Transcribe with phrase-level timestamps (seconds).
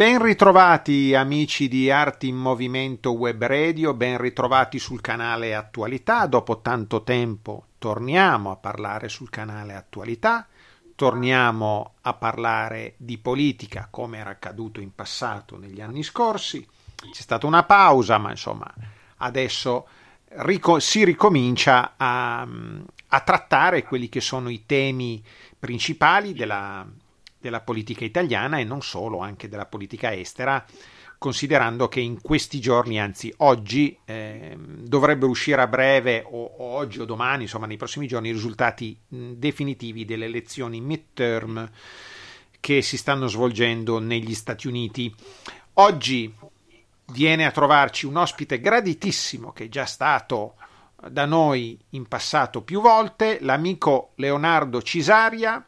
[0.00, 6.24] Ben ritrovati amici di Arti in Movimento Web Radio, ben ritrovati sul canale Attualità.
[6.24, 10.48] Dopo tanto tempo torniamo a parlare sul canale Attualità
[10.94, 16.66] torniamo a parlare di politica come era accaduto in passato negli anni scorsi.
[16.96, 18.72] C'è stata una pausa, ma insomma
[19.18, 19.86] adesso
[20.28, 25.22] rico- si ricomincia a, a, trattare quelli che sono i temi
[25.58, 26.86] principali della,
[27.40, 30.64] della politica italiana e non solo, anche della politica estera
[31.20, 36.98] considerando che in questi giorni, anzi oggi, eh, dovrebbero uscire a breve o, o, oggi
[36.98, 41.70] o domani, insomma nei prossimi giorni, i risultati definitivi delle elezioni midterm
[42.58, 45.14] che si stanno svolgendo negli Stati Uniti.
[45.74, 46.34] Oggi
[47.12, 50.54] viene a trovarci un ospite graditissimo che è già stato
[51.06, 55.62] da noi in passato più volte, l'amico Leonardo Cisaria,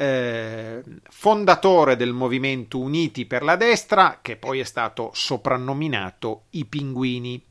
[0.00, 7.44] eh, fondatore del movimento Uniti per la destra, che poi è stato soprannominato i Pinguini.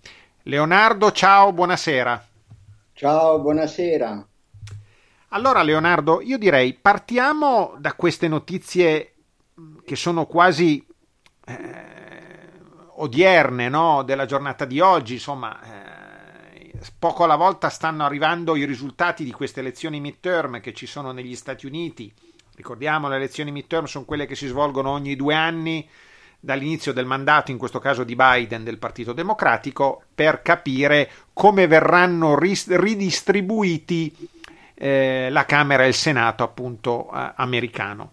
[0.44, 2.26] Leonardo, ciao, buonasera.
[2.94, 4.28] Ciao, buonasera.
[5.28, 9.14] Allora, Leonardo, io direi partiamo da queste notizie
[9.86, 10.84] che sono quasi
[11.46, 11.56] eh,
[12.96, 14.02] odierne no?
[14.02, 15.62] della giornata di oggi, insomma.
[15.62, 21.12] Eh, poco alla volta stanno arrivando i risultati di queste elezioni midterm che ci sono
[21.12, 22.12] negli Stati Uniti
[22.60, 25.88] Ricordiamo, le elezioni midterm sono quelle che si svolgono ogni due anni
[26.38, 32.38] dall'inizio del mandato, in questo caso di Biden del Partito Democratico, per capire come verranno
[32.38, 34.14] ris- ridistribuiti
[34.74, 38.12] eh, la Camera e il Senato appunto eh, americano.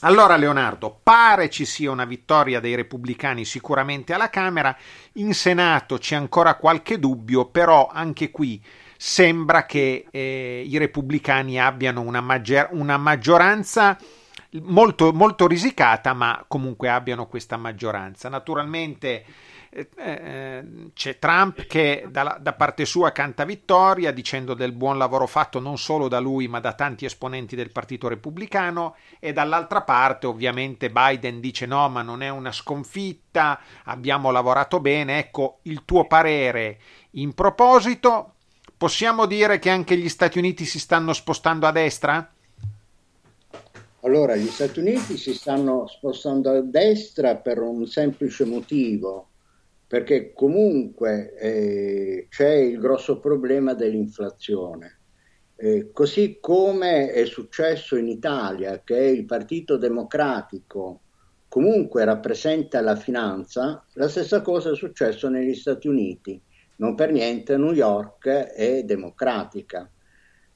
[0.00, 4.74] Allora Leonardo, pare ci sia una vittoria dei repubblicani sicuramente alla Camera,
[5.14, 8.62] in Senato c'è ancora qualche dubbio, però anche qui
[8.96, 13.98] sembra che eh, i repubblicani abbiano una, maggior- una maggioranza
[14.62, 18.28] molto, molto, risicata, ma comunque abbiano questa maggioranza.
[18.28, 19.24] Naturalmente
[19.70, 20.64] eh, eh,
[20.94, 25.76] c'è Trump che da, da, parte sua canta vittoria dicendo del buon lavoro fatto non
[25.76, 28.96] solo da lui ma da tanti esponenti del Partito Repubblicano.
[29.18, 35.18] E dall'altra parte ovviamente Biden dice no ma non è una sconfitta, abbiamo lavorato bene,
[35.18, 36.78] ecco il tuo parere
[37.12, 38.35] in proposito
[38.78, 42.30] Possiamo dire che anche gli Stati Uniti si stanno spostando a destra?
[44.00, 49.30] Allora, gli Stati Uniti si stanno spostando a destra per un semplice motivo,
[49.86, 54.98] perché comunque eh, c'è il grosso problema dell'inflazione.
[55.56, 61.00] Eh, così come è successo in Italia, che il Partito Democratico
[61.48, 66.38] comunque rappresenta la finanza, la stessa cosa è successo negli Stati Uniti
[66.76, 69.90] non per niente New York è democratica.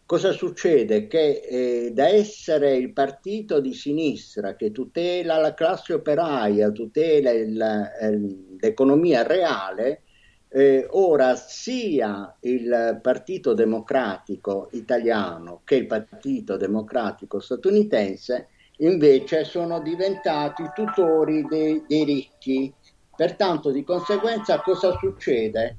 [0.05, 1.07] Cosa succede?
[1.07, 7.61] Che eh, da essere il partito di sinistra che tutela la classe operaia, tutela il,
[7.61, 8.19] eh,
[8.61, 10.03] l'economia reale,
[10.49, 18.49] eh, ora sia il Partito Democratico italiano che il Partito Democratico statunitense
[18.79, 22.75] invece sono diventati tutori dei, dei ricchi.
[23.15, 25.77] Pertanto, di conseguenza, cosa succede?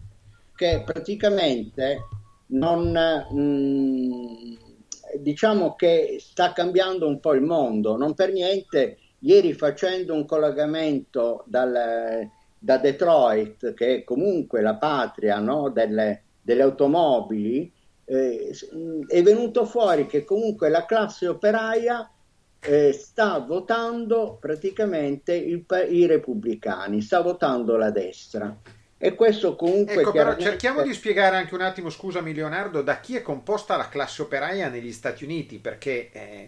[0.61, 2.07] Che praticamente
[2.49, 4.53] non, mh, mm,
[5.17, 11.43] diciamo che sta cambiando un po' il mondo, non per niente ieri facendo un collegamento
[11.47, 12.29] dal,
[12.59, 17.73] da Detroit, che è comunque la patria no, delle, delle, automobili,
[18.05, 18.51] eh,
[19.07, 22.07] è venuto fuori che comunque la classe operaia
[22.59, 28.55] eh, sta votando praticamente il, i repubblicani, sta votando la destra.
[29.03, 29.95] E questo comunque...
[29.95, 33.89] Ecco, però cerchiamo di spiegare anche un attimo, scusami Leonardo, da chi è composta la
[33.89, 36.47] classe operaia negli Stati Uniti, perché è,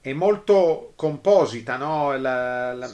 [0.00, 2.18] è molto composita, no?
[2.18, 2.92] La, la,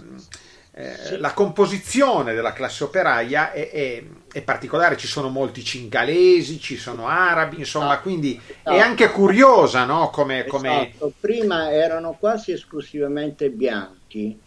[0.73, 1.17] eh, sì.
[1.17, 7.07] la, composizione della classe operaia è, è, è, particolare, ci sono molti cingalesi, ci sono
[7.07, 8.03] arabi, insomma, esatto.
[8.03, 8.77] quindi esatto.
[8.77, 10.11] è anche curiosa, no?
[10.11, 10.91] Come, come...
[10.91, 11.15] Esatto.
[11.19, 14.39] Prima erano quasi esclusivamente bianchi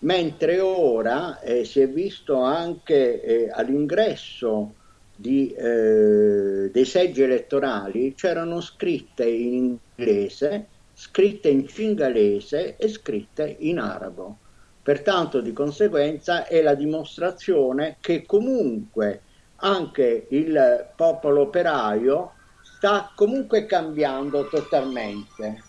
[0.00, 4.74] mentre ora eh, si è visto anche eh, all'ingresso
[5.14, 13.78] di, eh, dei seggi elettorali c'erano scritte in inglese scritte in cingalese e scritte in
[13.78, 14.38] arabo.
[14.82, 19.20] Pertanto, di conseguenza, è la dimostrazione che comunque
[19.56, 22.32] anche il popolo operaio
[22.62, 25.65] sta comunque cambiando totalmente.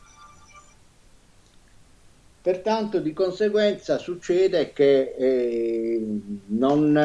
[2.48, 6.02] Pertanto, di conseguenza, succede che eh,
[6.46, 6.96] non,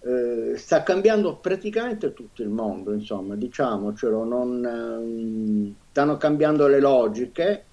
[0.00, 7.64] eh, sta cambiando praticamente tutto il mondo, insomma, diciamocelo, non, eh, stanno cambiando le logiche,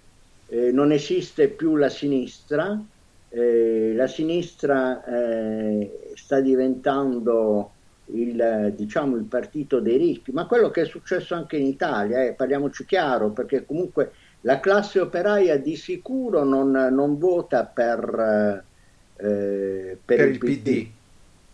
[0.50, 2.80] eh, non esiste più la sinistra,
[3.30, 7.72] eh, la sinistra eh, sta diventando
[8.12, 12.86] il, diciamo, il partito dei ricchi, ma quello che è successo anche in Italia, parliamoci
[12.86, 14.12] chiaro, perché comunque
[14.45, 18.63] la classe operaia di sicuro non, non vota per,
[19.16, 20.62] eh, per, per il PD.
[20.62, 20.88] PD.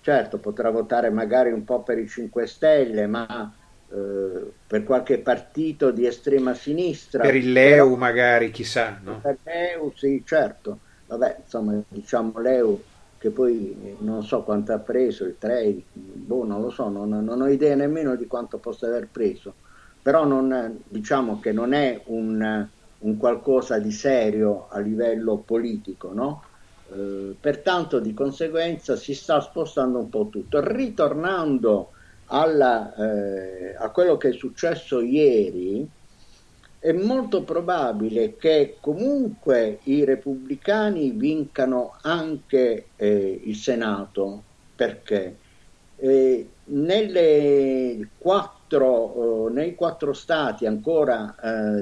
[0.02, 3.54] Certo, potrà votare magari un po' per i 5 Stelle, ma
[3.92, 7.22] eh, per qualche partito di estrema sinistra.
[7.22, 9.00] Per il Leu però, magari, chissà.
[9.04, 9.20] No?
[9.22, 10.80] Per Leu, sì, certo.
[11.06, 12.82] Vabbè, insomma, diciamo Leu
[13.20, 17.42] che poi non so quanto ha preso, il 3, boh, non lo so, non, non,
[17.42, 19.54] ho idea nemmeno di quanto possa aver preso,
[20.02, 22.66] però non, diciamo che non è un,
[23.00, 26.44] un, qualcosa di serio a livello politico, no?
[26.92, 30.60] Eh, pertanto di conseguenza si sta spostando un po' tutto.
[30.62, 31.92] Ritornando
[32.26, 35.88] alla, eh, a quello che è successo ieri,
[36.80, 44.44] è molto probabile che comunque i repubblicani vincano anche eh, il Senato.
[44.76, 45.36] Perché?
[45.98, 46.48] Eh,
[48.18, 51.82] quattro, eh, nei quattro stati ancora eh,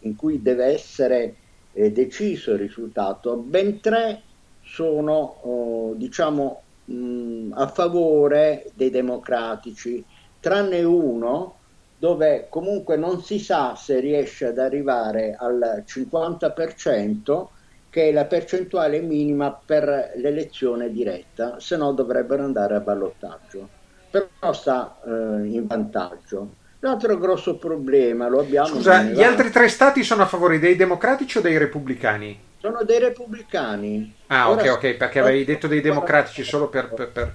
[0.00, 1.34] in, cui deve essere
[1.72, 4.22] eh, deciso il risultato, ben tre
[4.62, 10.04] sono oh, diciamo, mh, a favore dei democratici,
[10.40, 11.54] tranne uno
[11.98, 17.46] dove comunque non si sa se riesce ad arrivare al 50%,
[17.90, 23.77] che è la percentuale minima per l'elezione diretta, se no dovrebbero andare a ballottaggio.
[24.10, 26.56] Però sta eh, in vantaggio.
[26.80, 28.68] L'altro grosso problema lo abbiamo.
[28.68, 32.46] Scusa, gli altri tre stati sono a favore dei democratici o dei repubblicani?
[32.60, 34.14] Sono dei repubblicani.
[34.28, 36.88] Ah, Ora, ok, ok, perché avevi detto dei democratici solo per...
[36.90, 37.34] per, per...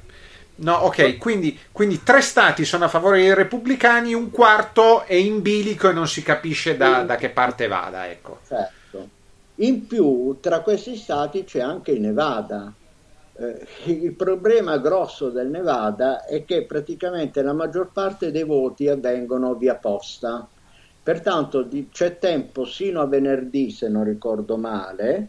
[0.56, 5.42] No, ok, quindi, quindi, tre stati sono a favore dei repubblicani, un quarto è in
[5.42, 8.08] bilico e non si capisce da, da che parte vada.
[8.08, 8.40] Ecco.
[8.48, 9.10] Certo.
[9.56, 12.72] In più, tra questi stati c'è anche il Nevada.
[13.35, 19.56] Eh, il problema grosso del Nevada è che praticamente la maggior parte dei voti avvengono
[19.56, 20.47] via posta.
[21.01, 25.27] Pertanto di, c'è tempo sino a venerdì, se non ricordo male,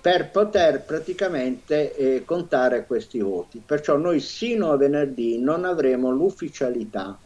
[0.00, 3.62] per poter praticamente eh, contare questi voti.
[3.64, 7.18] Perciò noi sino a venerdì non avremo l'ufficialità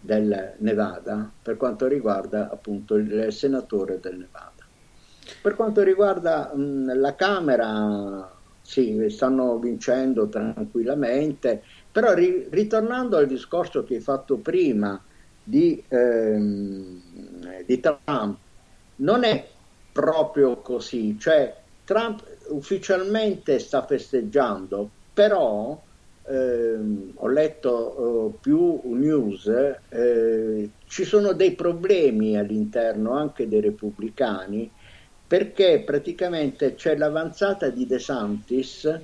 [0.00, 4.64] del Nevada per quanto riguarda appunto il senatore del Nevada.
[5.42, 8.39] Per quanto riguarda mh, la Camera,
[8.70, 15.04] sì, stanno vincendo tranquillamente, però ri- ritornando al discorso che hai fatto prima
[15.42, 18.40] di, ehm, di Trump,
[18.96, 19.44] non è
[19.90, 21.52] proprio così, cioè
[21.82, 25.82] Trump ufficialmente sta festeggiando, però
[26.22, 29.46] ehm, ho letto eh, più news,
[29.88, 34.72] eh, ci sono dei problemi all'interno anche dei repubblicani
[35.30, 39.00] perché praticamente c'è l'avanzata di De Santis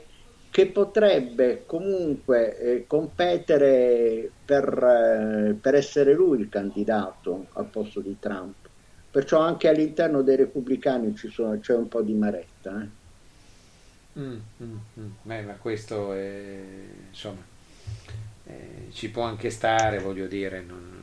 [0.50, 8.16] che potrebbe comunque eh, competere per, eh, per essere lui il candidato al posto di
[8.18, 8.56] Trump.
[9.08, 12.82] Perciò anche all'interno dei repubblicani sono, c'è un po' di maretta.
[12.82, 14.20] Eh.
[14.20, 15.10] Mm, mm, mm.
[15.22, 16.60] Beh, ma questo è,
[17.08, 17.44] insomma,
[18.46, 20.60] eh, ci può anche stare, voglio dire.
[20.60, 20.95] Non,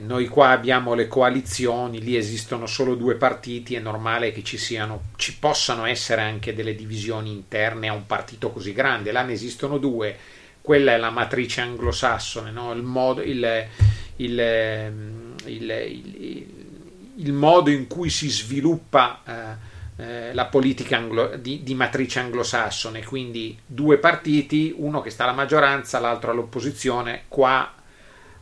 [0.00, 5.04] noi qua abbiamo le coalizioni, lì esistono solo due partiti, è normale che ci, siano,
[5.16, 9.12] ci possano essere anche delle divisioni interne a un partito così grande.
[9.12, 10.16] Là ne esistono due,
[10.60, 12.72] quella è la matrice anglosassone, no?
[12.72, 13.66] il, modo, il,
[14.16, 14.44] il
[17.16, 23.02] il modo in cui si sviluppa eh, eh, la politica anglo- di, di, matrice anglosassone,
[23.04, 27.72] quindi due partiti, uno che sta alla maggioranza, l'altro all'opposizione, qua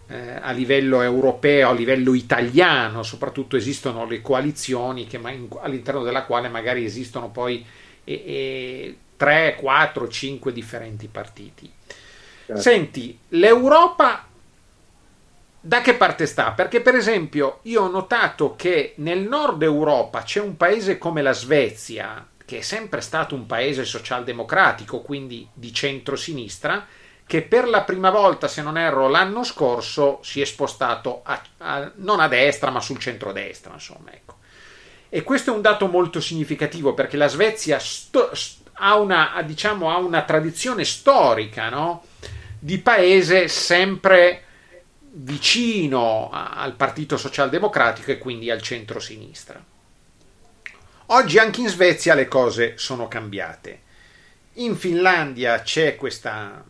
[0.08, 6.24] eh, a livello europeo, a livello italiano, soprattutto esistono le coalizioni che, in, all'interno della
[6.24, 7.64] quale magari esistono poi
[8.04, 11.70] e, e 3, 4, 5 differenti partiti.
[12.46, 12.60] Certo.
[12.60, 14.26] Senti, l'Europa
[15.66, 16.52] da che parte sta?
[16.52, 21.32] Perché per esempio io ho notato che nel nord Europa c'è un paese come la
[21.32, 26.86] Svezia, che è sempre stato un paese socialdemocratico, quindi di centrosinistra,
[27.26, 31.92] che per la prima volta, se non erro, l'anno scorso si è spostato a, a,
[31.96, 34.38] non a destra, ma sul centrodestra, insomma, ecco.
[35.08, 38.30] E questo è un dato molto significativo perché la Svezia sto,
[38.72, 42.04] ha, una, diciamo, ha una tradizione storica no?
[42.58, 44.42] di paese sempre
[45.16, 49.62] vicino al Partito Socialdemocratico e quindi al centro-sinistra.
[51.06, 53.82] Oggi anche in Svezia le cose sono cambiate.
[54.54, 56.64] In Finlandia c'è questa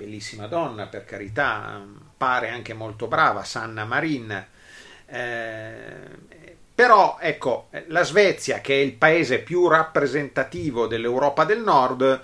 [0.00, 1.84] bellissima donna, per carità,
[2.16, 4.46] pare anche molto brava, Sanna Marin.
[5.04, 6.18] Eh,
[6.74, 12.20] però ecco, la Svezia, che è il paese più rappresentativo dell'Europa del Nord,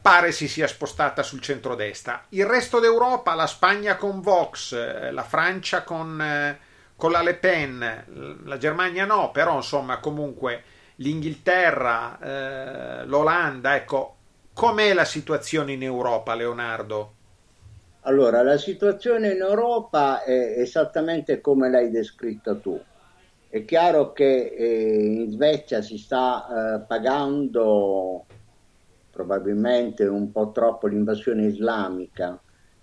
[0.00, 2.26] pare si sia spostata sul centrodestra.
[2.28, 6.58] Il resto d'Europa, la Spagna con Vox, eh, la Francia con, eh,
[6.94, 10.62] con la Le Pen, la Germania no, però insomma comunque
[10.96, 14.17] l'Inghilterra, eh, l'Olanda, ecco,
[14.58, 17.12] com'è la situazione in Europa, Leonardo?
[18.00, 22.76] Allora, la situazione in Europa è esattamente come l'hai descritta tu.
[23.48, 28.26] È chiaro che eh, in Svezia si sta eh, pagando
[29.12, 32.36] probabilmente un po' troppo l'invasione islamica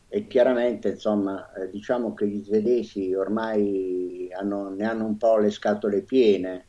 [0.07, 5.51] e chiaramente insomma eh, diciamo che gli svedesi ormai hanno, ne hanno un po' le
[5.51, 6.67] scatole piene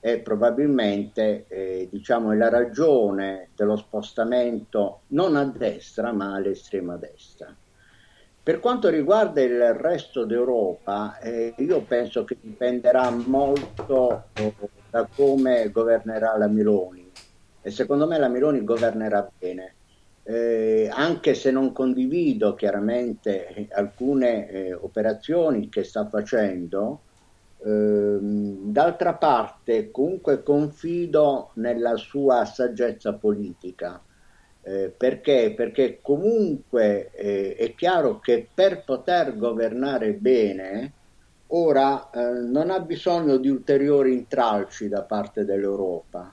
[0.00, 7.54] e probabilmente eh, diciamo è la ragione dello spostamento non a destra ma all'estrema destra.
[8.42, 14.26] Per quanto riguarda il resto d'Europa, eh, io penso che dipenderà molto
[14.88, 17.10] da come governerà la Meloni
[17.66, 19.74] e secondo me la Meloni governerà bene.
[20.22, 27.00] Eh, anche se non condivido chiaramente alcune eh, operazioni che sta facendo,
[27.66, 34.00] d'altra parte comunque confido nella sua saggezza politica.
[34.62, 35.52] Eh, perché?
[35.56, 40.92] Perché comunque eh, è chiaro che per poter governare bene,
[41.48, 46.32] ora eh, non ha bisogno di ulteriori intralci da parte dell'Europa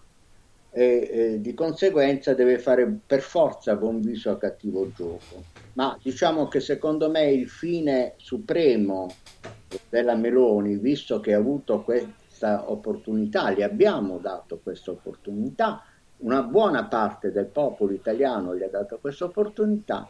[0.76, 5.44] e di conseguenza deve fare per forza buon viso a cattivo gioco.
[5.74, 9.14] Ma diciamo che secondo me il fine supremo
[9.90, 15.84] della Meloni, visto che ha avuto questa opportunità, gli abbiamo dato questa opportunità,
[16.18, 20.08] una buona parte del popolo italiano gli ha dato questa opportunità,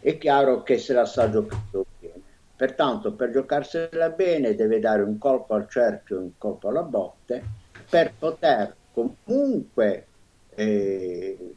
[0.00, 2.20] è chiaro che se la sta giocando bene.
[2.56, 7.42] Pertanto per giocarsela bene deve dare un colpo al cerchio un colpo alla botte
[7.88, 10.06] per poter comunque
[10.54, 11.54] eh,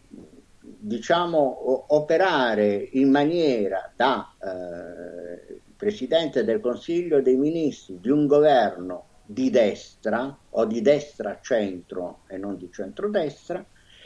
[0.60, 9.50] diciamo operare in maniera da eh, Presidente del Consiglio dei Ministri di un governo di
[9.50, 13.66] destra o di destra centro e non di centrodestra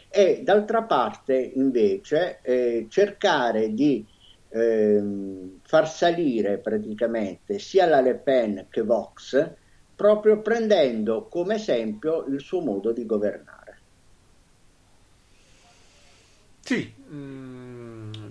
[0.09, 4.05] e d'altra parte invece eh, cercare di
[4.49, 9.53] ehm, far salire praticamente sia la Le Pen che Vox
[9.95, 13.77] proprio prendendo come esempio il suo modo di governare.
[16.61, 17.58] Sì, mh, mm,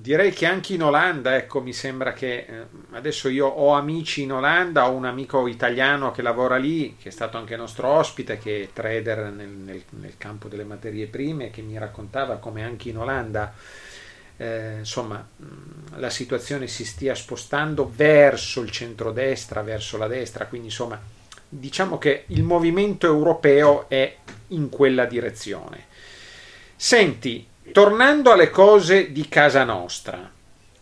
[0.08, 2.46] direi che anche in Olanda, ecco, mi sembra che eh,
[2.92, 7.12] adesso io ho amici in Olanda, ho un amico italiano che lavora lì, che è
[7.12, 11.60] stato anche nostro ospite, che è trader nel, nel, nel campo delle materie prime, che
[11.60, 13.52] mi raccontava come anche in Olanda
[14.38, 20.68] eh, insomma, mm, la situazione si stia spostando verso il centrodestra, verso la destra, quindi
[20.68, 20.98] insomma
[21.50, 24.16] diciamo che il movimento europeo è
[24.48, 25.84] in quella direzione.
[26.76, 30.30] Senti, tornando alle cose di casa nostra,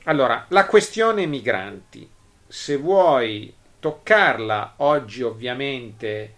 [0.05, 2.09] allora la questione migranti,
[2.47, 6.35] se vuoi toccarla, oggi ovviamente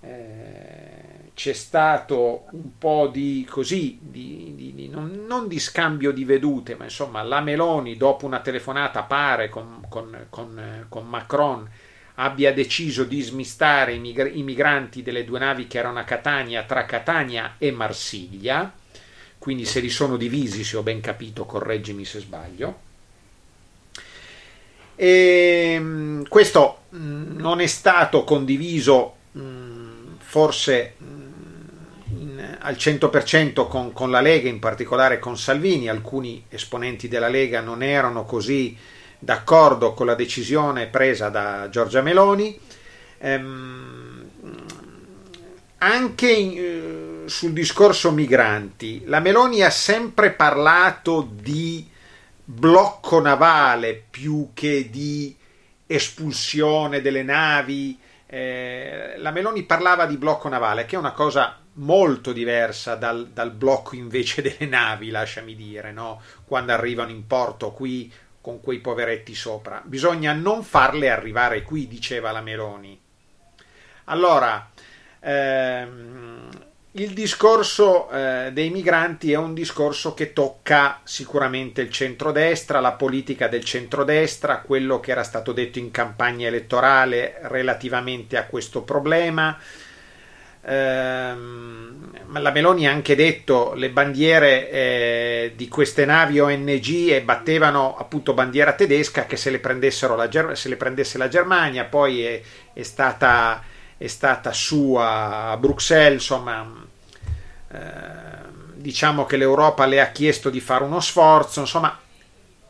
[0.00, 1.02] eh,
[1.34, 6.74] c'è stato un po' di così, di, di, di, non, non, di scambio di vedute,
[6.74, 11.68] ma insomma la Meloni dopo una telefonata pare con, con, con, con Macron
[12.16, 16.64] abbia deciso di smistare i, migra- i migranti delle due navi che erano a Catania
[16.64, 18.70] tra Catania e Marsiglia,
[19.42, 22.78] quindi se li sono divisi, se ho ben capito, correggimi se sbaglio.
[24.94, 31.32] E ehm, questo mm, non è stato condiviso mm, forse mm,
[32.20, 37.60] in, al 100% con, con la Lega, in particolare con Salvini, alcuni esponenti della Lega
[37.60, 38.76] non erano così
[39.18, 42.56] d'accordo con la decisione presa da Giorgia Meloni.
[43.18, 44.30] Ehm,
[45.78, 51.88] anche eh, sul discorso migranti, la Meloni ha sempre parlato di
[52.44, 55.34] blocco navale più che di
[55.86, 57.98] espulsione delle navi.
[58.26, 63.50] Eh, la Meloni parlava di blocco navale, che è una cosa molto diversa dal, dal
[63.50, 66.20] blocco invece delle navi, lasciami dire, no?
[66.44, 68.12] quando arrivano in porto qui
[68.42, 69.80] con quei poveretti sopra.
[69.82, 73.00] Bisogna non farle arrivare qui, diceva la Meloni.
[74.04, 74.70] Allora,
[75.24, 76.48] Ehm,
[76.94, 83.48] il discorso eh, dei migranti è un discorso che tocca sicuramente il centrodestra, la politica
[83.48, 89.58] del centrodestra, quello che era stato detto in campagna elettorale relativamente a questo problema.
[90.64, 97.96] Ehm, la Meloni ha anche detto le bandiere eh, di queste navi ONG e battevano
[97.96, 102.42] appunto bandiera tedesca che se le, la, se le prendesse la Germania, poi è,
[102.74, 103.62] è stata
[104.02, 106.81] è stata sua a Bruxelles, insomma, eh,
[108.74, 111.98] diciamo che l'Europa le ha chiesto di fare uno sforzo, insomma,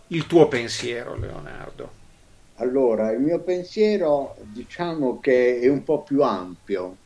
[0.09, 2.01] il tuo pensiero, Leonardo.
[2.57, 6.97] Allora, il mio pensiero diciamo che è un po' più ampio,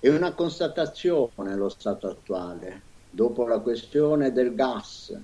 [0.00, 5.16] è una constatazione lo stato attuale, dopo la questione del gas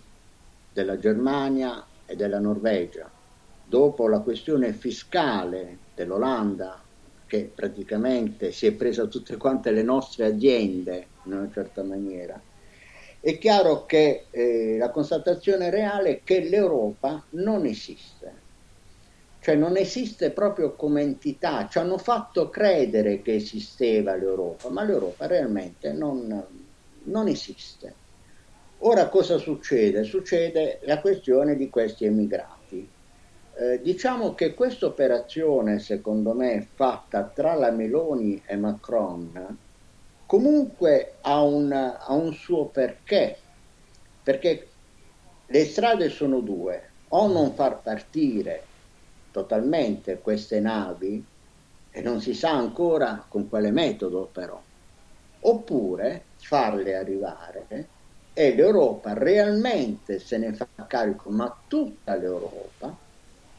[0.73, 3.11] della Germania e della Norvegia,
[3.65, 6.81] dopo la questione fiscale dell'Olanda
[7.29, 12.41] che praticamente si è presa tutte quante le nostre aziende in una certa maniera.
[13.21, 18.33] È chiaro che eh, la constatazione reale è che l'Europa non esiste,
[19.41, 25.27] cioè non esiste proprio come entità, ci hanno fatto credere che esisteva l'Europa, ma l'Europa
[25.27, 26.45] realmente non,
[27.05, 27.95] non esiste.
[28.79, 30.05] Ora cosa succede?
[30.05, 32.58] Succede la questione di questi emigrati
[33.59, 39.59] eh, diciamo che questa operazione, secondo me, fatta tra la Meloni e Macron,
[40.27, 43.37] comunque ha un, ha un suo perché,
[44.23, 44.69] perché
[45.47, 48.63] le strade sono due, o non far partire
[49.33, 51.25] totalmente queste navi,
[51.91, 54.63] e non si sa ancora con quale metodo però,
[55.41, 57.89] oppure farle arrivare
[58.33, 63.07] e l'Europa realmente se ne fa carico, ma tutta l'Europa,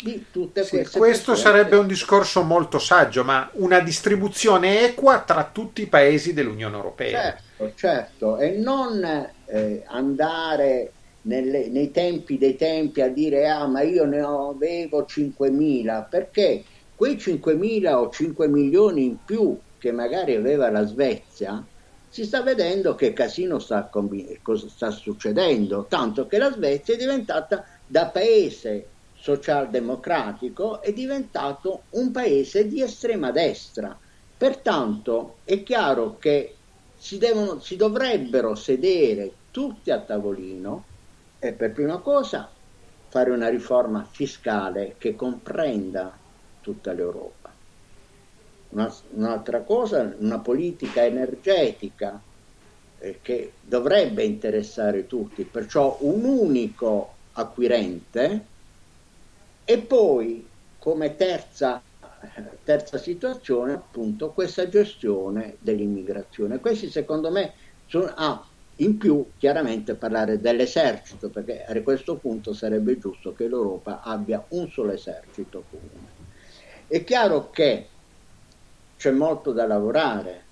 [0.01, 1.57] di tutte sì, queste questo persone.
[1.57, 7.21] sarebbe un discorso molto saggio, ma una distribuzione equa tra tutti i paesi dell'Unione Europea.
[7.57, 9.03] Certo, certo, e non
[9.45, 10.91] eh, andare
[11.23, 16.63] nelle, nei tempi dei tempi a dire ah ma io ne avevo 5.000, perché
[16.95, 21.63] quei 5.000 o 5 milioni in più che magari aveva la Svezia,
[22.09, 23.89] si sta vedendo che casino sta,
[24.67, 28.87] sta succedendo, tanto che la Svezia è diventata da paese
[29.35, 33.95] socialdemocratico è diventato un paese di estrema destra.
[34.37, 36.55] Pertanto è chiaro che
[36.97, 40.83] si, devono, si dovrebbero sedere tutti a tavolino
[41.37, 42.49] e per prima cosa
[43.09, 46.17] fare una riforma fiscale che comprenda
[46.61, 47.51] tutta l'Europa.
[48.69, 52.19] Una, un'altra cosa, una politica energetica
[52.99, 58.57] eh, che dovrebbe interessare tutti, perciò un unico acquirente
[59.69, 60.43] e poi,
[60.79, 61.79] come terza,
[62.63, 66.57] terza situazione, appunto, questa gestione dell'immigrazione.
[66.57, 67.53] Questi, secondo me,
[67.85, 68.43] sono, ah,
[68.77, 74.67] in più, chiaramente parlare dell'esercito, perché a questo punto sarebbe giusto che l'Europa abbia un
[74.71, 76.07] solo esercito comune.
[76.87, 77.87] È chiaro che
[78.97, 80.43] c'è molto da lavorare,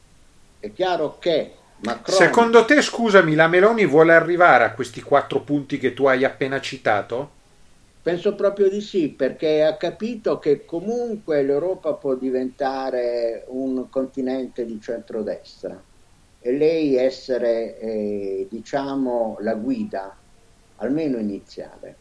[0.60, 2.16] è chiaro che Macron...
[2.16, 6.62] Secondo te, scusami, la Meloni vuole arrivare a questi quattro punti che tu hai appena
[6.62, 7.37] citato?
[8.08, 14.80] Penso proprio di sì, perché ha capito che comunque l'Europa può diventare un continente di
[14.80, 15.84] centrodestra
[16.40, 20.18] e lei essere, eh, diciamo, la guida,
[20.78, 21.98] almeno iniziale.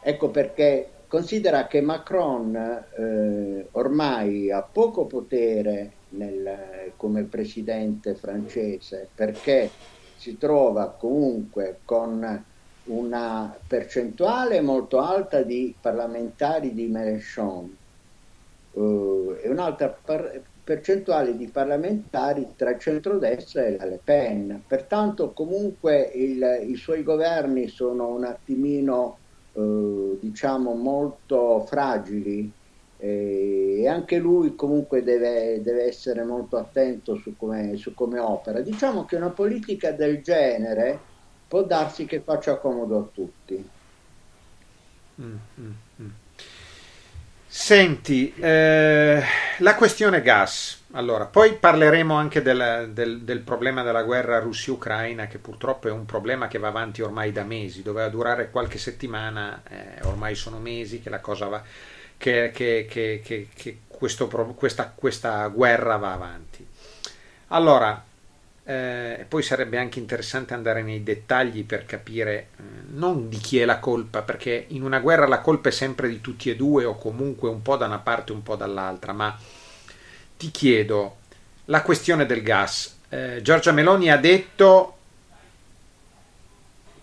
[0.00, 9.68] Ecco perché considera che Macron eh, ormai ha poco potere nel, come presidente francese perché
[10.14, 12.46] si trova comunque con
[12.88, 17.76] una percentuale molto alta di parlamentari di Mélenchon
[18.72, 24.62] uh, e un'altra par- percentuale di parlamentari tra centrodestra e la Le Pen.
[24.66, 29.18] Pertanto comunque il, i suoi governi sono un attimino
[29.52, 32.52] uh, diciamo molto fragili
[33.00, 38.60] e anche lui comunque deve, deve essere molto attento su come, su come opera.
[38.60, 40.98] Diciamo che una politica del genere
[41.48, 43.68] può darsi che faccia comodo a tutti.
[45.20, 45.70] Mm, mm,
[46.02, 46.08] mm.
[47.50, 49.22] Senti, eh,
[49.58, 50.82] la questione gas.
[50.92, 56.04] Allora, poi parleremo anche del, del, del problema della guerra Russia-Ucraina, che purtroppo è un
[56.04, 61.00] problema che va avanti ormai da mesi, doveva durare qualche settimana, eh, ormai sono mesi
[61.00, 61.62] che la cosa va,
[62.18, 63.22] che, che, che,
[63.54, 66.66] che questo, questa, questa guerra va avanti.
[67.48, 68.04] Allora,
[68.68, 73.64] eh, poi sarebbe anche interessante andare nei dettagli per capire eh, non di chi è
[73.64, 76.98] la colpa, perché in una guerra la colpa è sempre di tutti e due o
[76.98, 79.34] comunque un po' da una parte e un po' dall'altra, ma
[80.36, 81.16] ti chiedo,
[81.64, 82.98] la questione del gas.
[83.08, 84.96] Eh, Giorgia Meloni ha detto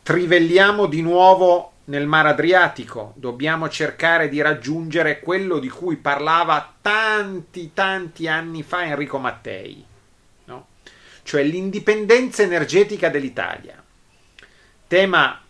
[0.04, 7.72] trivelliamo di nuovo nel Mar Adriatico, dobbiamo cercare di raggiungere quello di cui parlava tanti
[7.74, 9.94] tanti anni fa Enrico Mattei?
[11.26, 13.84] Cioè l'indipendenza energetica dell'Italia.
[14.86, 15.42] Tema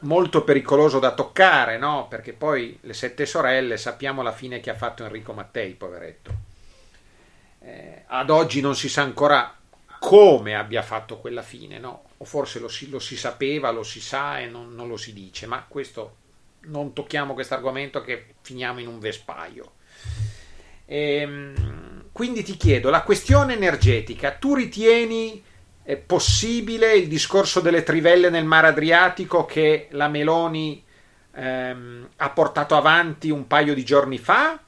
[0.00, 2.08] molto pericoloso da toccare, no?
[2.08, 6.32] Perché poi le sette sorelle sappiamo la fine che ha fatto Enrico Mattei, poveretto.
[7.60, 9.54] Eh, ad oggi non si sa ancora
[10.00, 12.06] come abbia fatto quella fine, no?
[12.16, 15.12] O forse lo si, lo si sapeva, lo si sa e non, non, lo si
[15.12, 16.16] dice, ma questo
[16.62, 19.74] non tocchiamo questo argomento che finiamo in un vespaio.
[20.86, 25.42] Ehm, quindi ti chiedo, la questione energetica, tu ritieni
[25.82, 30.84] è possibile il discorso delle trivelle nel mare Adriatico che la Meloni
[31.32, 34.60] ehm, ha portato avanti un paio di giorni fa?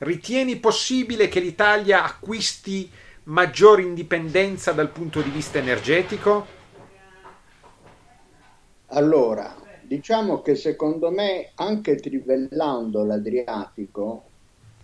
[0.00, 2.90] Ritieni possibile che l'Italia acquisti
[3.22, 6.46] maggiore indipendenza dal punto di vista energetico?
[8.88, 14.27] Allora, diciamo che secondo me anche trivellando l'Adriatico,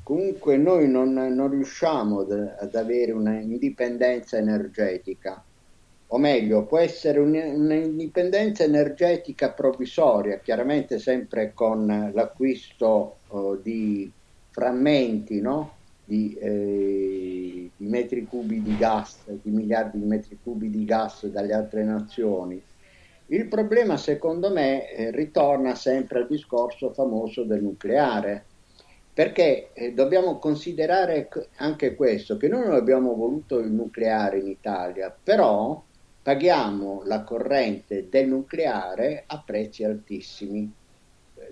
[0.04, 5.42] comunque noi non, non riusciamo ad avere un'indipendenza energetica
[6.14, 14.08] o meglio, può essere un'indipendenza energetica provvisoria, chiaramente sempre con l'acquisto uh, di
[14.50, 15.72] frammenti, no?
[16.04, 21.52] di, eh, di, metri cubi di gas, di miliardi di metri cubi di gas dalle
[21.52, 22.62] altre nazioni.
[23.28, 28.44] Il problema, secondo me, eh, ritorna sempre al discorso famoso del nucleare,
[29.14, 35.16] perché eh, dobbiamo considerare anche questo, che noi non abbiamo voluto il nucleare in Italia,
[35.22, 35.81] però
[36.20, 40.68] paghiamo la corrente del nucleare a prezzi altissimi.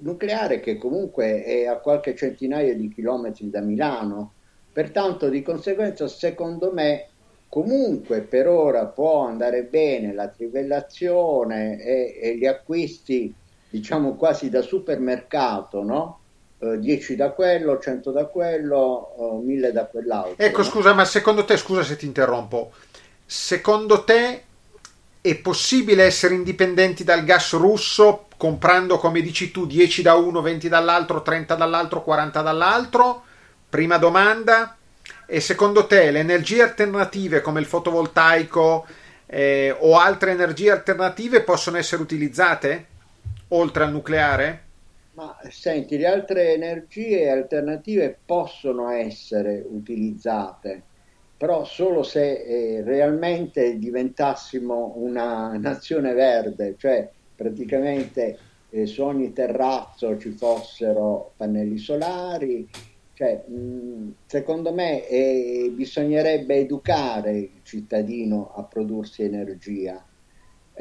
[0.01, 4.33] Nucleare che comunque è a qualche centinaio di chilometri da Milano,
[4.73, 7.07] pertanto di conseguenza secondo me
[7.49, 13.33] comunque per ora può andare bene la trivellazione e, e gli acquisti
[13.69, 16.22] diciamo quasi da supermercato, no?
[16.79, 20.35] 10 eh, da quello, 100 da quello, 1000 da quell'altro.
[20.37, 22.73] Ecco, scusa, ma secondo te, scusa se ti interrompo,
[23.27, 24.43] secondo te
[25.21, 30.69] è possibile essere indipendenti dal gas russo comprando, come dici tu, 10 da uno, 20
[30.69, 33.23] dall'altro, 30 dall'altro, 40 dall'altro?
[33.69, 34.77] Prima domanda.
[35.27, 38.85] E secondo te le energie alternative come il fotovoltaico
[39.27, 42.87] eh, o altre energie alternative possono essere utilizzate
[43.49, 44.65] oltre al nucleare?
[45.15, 50.85] Ma senti, le altre energie alternative possono essere utilizzate
[51.43, 58.39] però solo se eh, realmente diventassimo una nazione verde, cioè praticamente
[58.71, 62.69] eh, su ogni terrazzo ci fossero pannelli solari,
[63.15, 70.01] cioè, mh, secondo me eh, bisognerebbe educare il cittadino a prodursi energia.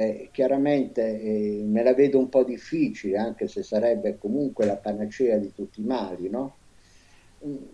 [0.01, 5.37] Eh, chiaramente eh, me la vedo un po' difficile, anche se sarebbe comunque la panacea
[5.37, 6.55] di tutti i mali, no?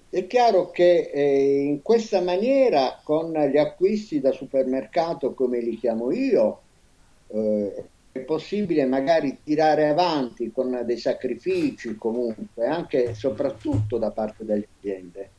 [0.09, 6.11] È chiaro che eh, in questa maniera, con gli acquisti da supermercato come li chiamo
[6.11, 6.61] io,
[7.27, 14.43] eh, è possibile magari tirare avanti con dei sacrifici comunque, anche e soprattutto da parte
[14.43, 15.29] delle aziende.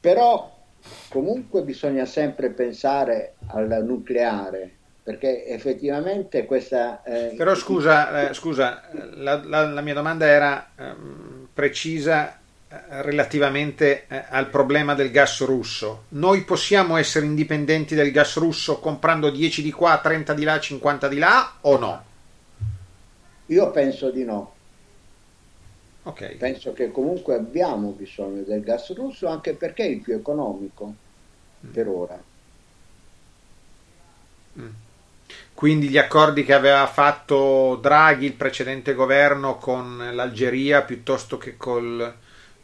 [0.00, 0.58] Però
[1.08, 7.02] comunque bisogna sempre pensare al nucleare, perché effettivamente questa...
[7.02, 8.82] Eh, Però scusa, eh, scusa
[9.14, 16.04] la, la, la, mia domanda era ehm, precisa relativamente eh, al problema del gas russo.
[16.10, 21.08] Noi possiamo essere indipendenti del gas russo comprando 10 di qua, 30 di là, 50
[21.08, 22.04] di là o no?
[23.46, 24.54] Io penso di no.
[26.04, 26.36] Okay.
[26.36, 30.94] Penso che comunque abbiamo bisogno del gas russo anche perché è il più economico
[31.66, 31.70] mm.
[31.72, 32.22] per ora.
[34.58, 34.68] Mm.
[35.60, 42.14] Quindi gli accordi che aveva fatto Draghi, il precedente governo, con l'Algeria piuttosto che col,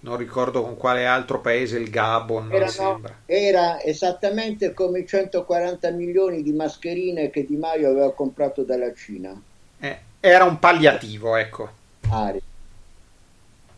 [0.00, 6.42] non ricordo con quale altro paese, il Gabon, Erano, era esattamente come i 140 milioni
[6.42, 9.38] di mascherine che Di Maio aveva comprato dalla Cina.
[9.78, 11.68] Eh, era un palliativo, ecco.
[12.09, 12.40] Ari.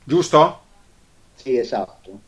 [0.04, 0.60] Giusto?
[1.34, 2.20] Sì, esatto.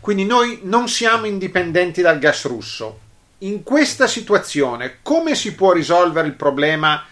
[0.00, 3.00] Quindi noi non siamo indipendenti dal gas russo.
[3.42, 7.04] In questa situazione, come si può risolvere il problema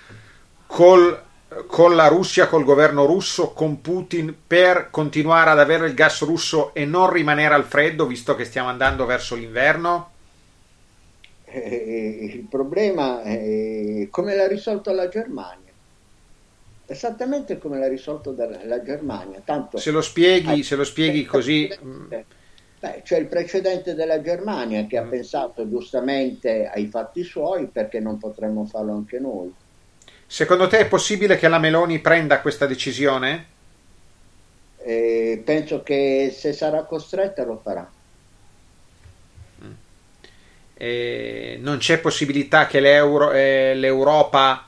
[0.67, 1.29] col
[1.67, 6.73] con la Russia, col governo russo, con Putin per continuare ad avere il gas russo
[6.75, 10.13] e non rimanere al freddo, visto che stiamo andando verso l'inverno?
[11.45, 15.73] Eh, il problema è come l'ha risolto la Germania.
[16.87, 19.41] Esattamente come l'ha risolto la Germania.
[19.45, 21.69] Tanto se lo spieghi, se lo spieghi così,
[22.81, 25.11] Beh, c'è il precedente della Germania che ha mm.
[25.11, 29.53] pensato giustamente ai fatti suoi perché non potremmo farlo anche noi.
[30.27, 33.47] Secondo te è possibile che la Meloni prenda questa decisione?
[34.79, 37.91] Eh, penso che se sarà costretta lo farà.
[39.63, 39.73] Mm.
[40.73, 44.65] Eh, non c'è possibilità che eh, l'Europa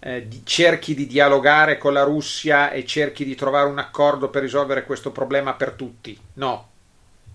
[0.00, 4.82] eh, cerchi di dialogare con la Russia e cerchi di trovare un accordo per risolvere
[4.82, 6.18] questo problema per tutti?
[6.34, 6.70] No.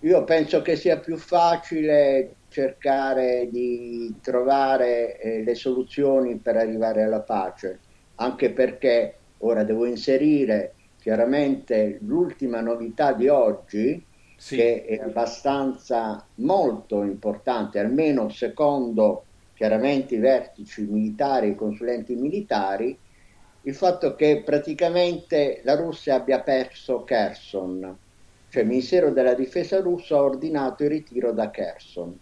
[0.01, 7.21] Io penso che sia più facile cercare di trovare eh, le soluzioni per arrivare alla
[7.21, 7.79] pace,
[8.15, 14.03] anche perché ora devo inserire chiaramente l'ultima novità di oggi,
[14.35, 14.55] sì.
[14.55, 19.23] che è abbastanza molto importante, almeno secondo
[19.55, 22.95] chiaramente i vertici militari, i consulenti militari,
[23.63, 27.97] il fatto che praticamente la Russia abbia perso Kherson,
[28.57, 32.17] cioè il Ministero della Difesa russo ha ordinato il ritiro da Kherson.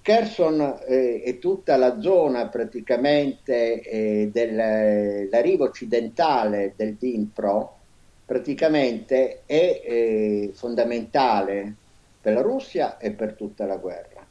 [0.00, 7.76] Kherson eh, e tutta la zona praticamente eh, della riva occidentale del Dnipro
[8.24, 11.74] praticamente è eh, fondamentale
[12.22, 14.26] per la Russia e per tutta la guerra.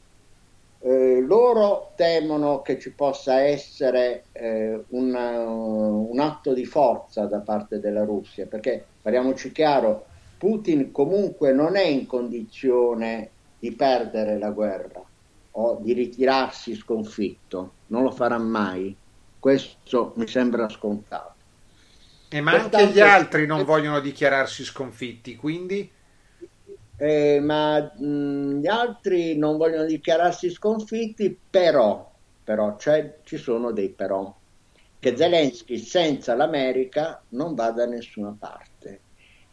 [0.82, 7.78] Eh, loro temono che ci possa essere eh, una, un atto di forza da parte
[7.78, 10.06] della Russia, perché parliamoci chiaro,
[10.40, 15.04] Putin comunque non è in condizione di perdere la guerra
[15.50, 18.96] o di ritirarsi sconfitto, non lo farà mai,
[19.38, 21.34] questo mi sembra scontato.
[22.30, 25.90] E ma Pertanto, anche gli altri non vogliono dichiararsi sconfitti, quindi
[26.96, 32.10] eh, ma mh, gli altri non vogliono dichiararsi sconfitti, però,
[32.42, 34.34] però ci sono dei però,
[34.98, 39.00] che Zelensky senza l'America non va da nessuna parte.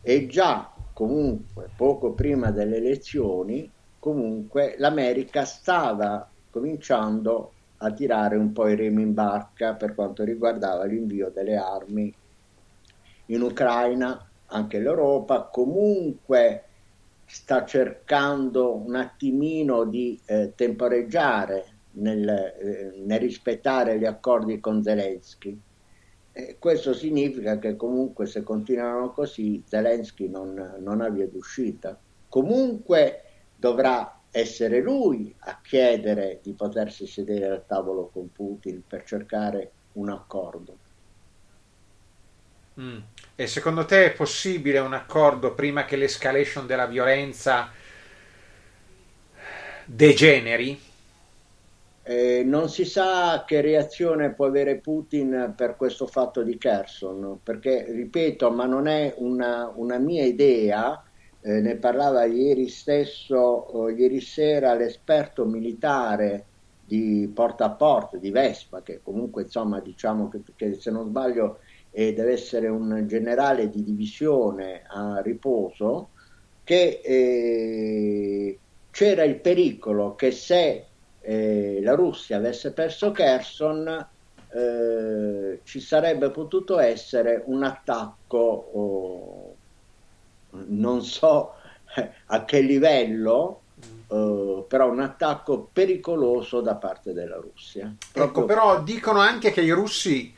[0.02, 8.68] E già comunque poco prima delle elezioni, comunque l'America stava cominciando a tirare un po'
[8.68, 12.12] i remi in barca per quanto riguardava l'invio delle armi
[13.28, 16.64] in Ucraina, anche l'Europa, comunque
[17.28, 25.62] sta cercando un attimino di eh, temporeggiare nel, eh, nel, rispettare gli accordi con Zelensky.
[26.39, 32.00] E questo significa che comunque se continuano così Zelensky non, non ha via d'uscita.
[32.30, 33.23] Comunque
[33.56, 40.10] dovrà essere lui a chiedere di potersi sedere al tavolo con Putin per cercare un
[40.10, 40.78] accordo.
[42.82, 43.00] Mm.
[43.34, 47.71] E secondo te è possibile un accordo prima che l'escalation della violenza
[49.86, 50.87] degeneri?
[52.10, 57.86] Eh, non si sa che reazione può avere Putin per questo fatto di Kherson, perché,
[57.89, 61.04] ripeto, ma non è una, una mia idea,
[61.41, 66.46] eh, ne parlava ieri stesso, eh, ieri sera, l'esperto militare
[66.86, 71.60] di Porta a Porta, di Vespa, che comunque insomma diciamo che, che se non sbaglio
[71.91, 76.12] e deve essere un generale di divisione a riposo,
[76.63, 78.60] che eh,
[78.91, 80.87] c'era il pericolo che se
[81.30, 84.08] eh, la Russia avesse perso Kherson
[84.50, 89.56] eh, ci sarebbe potuto essere un attacco, oh,
[90.52, 91.54] non so
[92.28, 93.62] a che livello,
[94.08, 97.88] Uh, però un attacco pericoloso da parte della Russia.
[97.88, 98.44] Ecco, Proprio...
[98.44, 100.34] Ecco, però dicono anche che i russi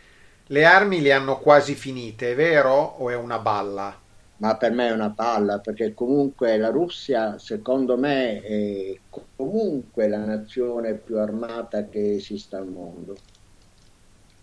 [0.48, 3.96] le armi le hanno quasi finite, è vero o è una balla?
[4.40, 8.98] Ma per me è una balla, perché comunque la Russia, secondo me, è
[9.36, 13.16] comunque la nazione più armata che esista al mondo.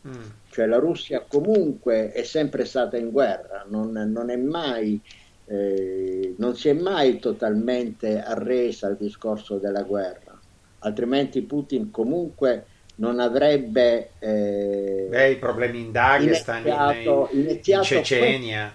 [0.06, 0.30] Mm.
[0.50, 5.00] Cioè la Russia comunque è sempre stata in guerra, non, non è mai
[5.46, 10.38] eh, non si è mai totalmente arresa al discorso della guerra,
[10.80, 18.74] altrimenti Putin comunque non avrebbe eh, Beh, i problemi in Dagestan, iniziato, in, in Cecenia.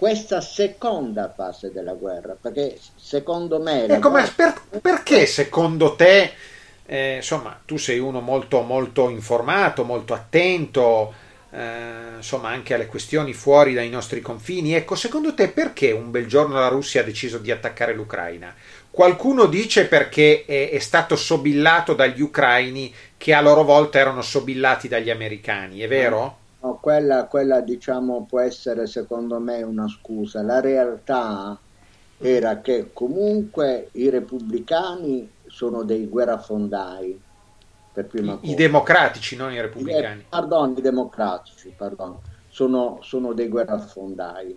[0.00, 3.84] Questa seconda fase della guerra, perché secondo me...
[3.84, 4.32] Ecco, guerra...
[4.34, 6.32] per, perché secondo te,
[6.86, 11.12] eh, insomma, tu sei uno molto, molto informato, molto attento,
[11.50, 16.26] eh, insomma, anche alle questioni fuori dai nostri confini, ecco, secondo te perché un bel
[16.26, 18.54] giorno la Russia ha deciso di attaccare l'Ucraina?
[18.90, 24.88] Qualcuno dice perché è, è stato sobillato dagli ucraini che a loro volta erano sobillati
[24.88, 26.38] dagli americani, è vero?
[26.62, 30.42] No, quella, quella diciamo può essere secondo me una scusa.
[30.42, 31.58] La realtà
[32.18, 37.20] era che comunque i repubblicani sono dei guerrafondai.
[37.92, 40.20] Per prima I, I democratici, non i repubblicani.
[40.20, 42.18] I, pardon, i democratici, pardon,
[42.48, 44.56] sono, sono, dei guerrafondai.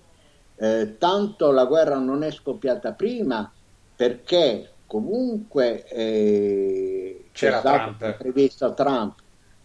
[0.55, 3.51] Eh, tanto la guerra non è scoppiata prima
[3.95, 8.17] perché comunque eh, c'era Trump.
[8.17, 9.19] previsto Trump,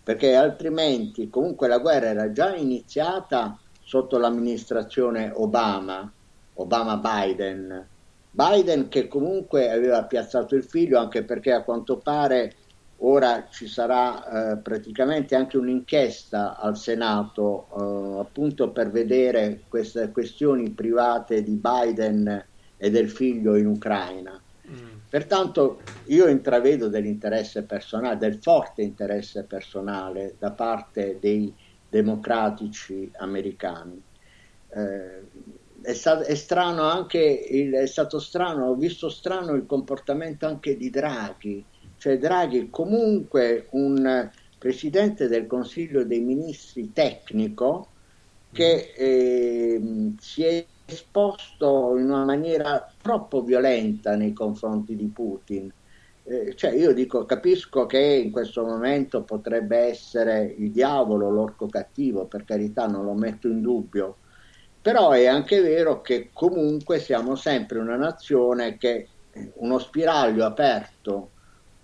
[0.09, 6.11] perché altrimenti comunque la guerra era già iniziata sotto l'amministrazione Obama,
[6.55, 7.87] Obama-Biden.
[8.31, 12.55] Biden che comunque aveva piazzato il figlio anche perché a quanto pare
[13.01, 20.71] ora ci sarà eh, praticamente anche un'inchiesta al Senato eh, appunto per vedere queste questioni
[20.71, 22.47] private di Biden
[22.79, 24.41] e del figlio in Ucraina.
[25.09, 31.55] Pertanto io intravedo dell'interesse personale, del forte interesse personale da parte dei
[31.89, 34.03] democratici americani.
[34.71, 35.23] Eh,
[35.81, 40.77] è, stato, è, strano anche il, è stato strano, ho visto strano il comportamento anche
[40.77, 41.65] di Draghi,
[41.97, 47.89] cioè Draghi comunque un presidente del Consiglio dei Ministri tecnico
[48.53, 49.81] che eh,
[50.19, 55.71] si è esposto in una maniera troppo violenta nei confronti di Putin.
[56.25, 62.25] Eh, cioè io dico, capisco che in questo momento potrebbe essere il diavolo, l'orco cattivo,
[62.25, 64.17] per carità non lo metto in dubbio,
[64.81, 69.09] però è anche vero che comunque siamo sempre una nazione che
[69.57, 71.31] uno spiraglio aperto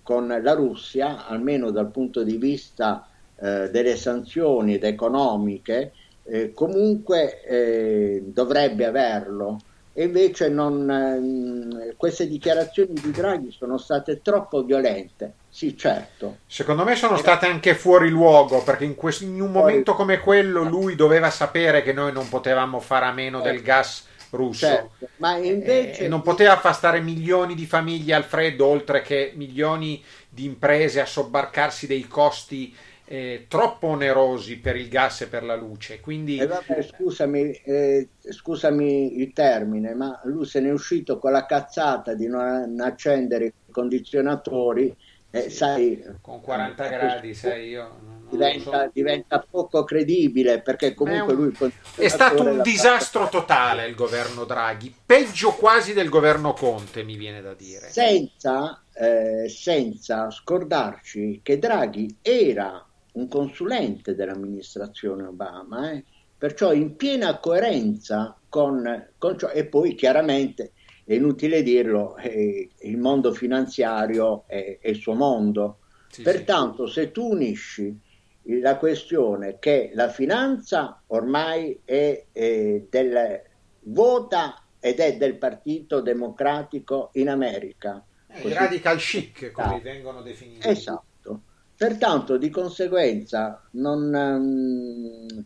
[0.02, 5.92] con la Russia, almeno dal punto di vista eh, delle sanzioni ed economiche,
[6.24, 9.60] eh, comunque eh, dovrebbe averlo.
[9.96, 15.34] E invece non, eh, queste dichiarazioni di Draghi sono state troppo violente.
[15.48, 16.38] Sì, certo.
[16.46, 20.64] Secondo me sono state anche fuori luogo, perché in, questo, in un momento come quello
[20.64, 23.66] lui doveva sapere che noi non potevamo fare a meno del certo.
[23.66, 24.66] gas russo.
[24.66, 26.08] Certo, ma invece...
[26.08, 31.06] non poteva far stare milioni di famiglie al freddo, oltre che milioni di imprese a
[31.06, 32.74] sobbarcarsi dei costi
[33.06, 36.00] eh, troppo onerosi per il gas e per la luce.
[36.00, 36.38] Quindi...
[36.38, 41.44] Eh vabbè, scusami, eh, scusami il termine, ma lui se ne è uscito con la
[41.46, 44.94] cazzata di non accendere i condizionatori.
[45.30, 48.90] Eh, sì, sai, con 40 gradi, sai, io diventa, so.
[48.92, 54.44] diventa, poco credibile perché comunque è un, lui è stato un disastro totale il governo
[54.44, 61.58] Draghi peggio quasi del governo Conte mi viene da dire senza, eh, senza scordarci che
[61.58, 66.05] Draghi era un consulente dell'amministrazione Obama eh?
[66.37, 70.72] perciò in piena coerenza con, con ciò e poi chiaramente
[71.05, 75.81] è inutile dirlo, eh, il mondo finanziario è, è il suo mondo.
[76.09, 76.94] Sì, Pertanto, sì.
[76.94, 78.00] se tu unisci
[78.61, 83.42] la questione che la finanza ormai è, è del,
[83.81, 88.03] vota ed è del Partito Democratico in America.
[88.27, 90.66] Eh, I radical chic, come vengono definiti.
[90.66, 91.05] Esatto.
[91.76, 95.44] Pertanto, di conseguenza, non, um,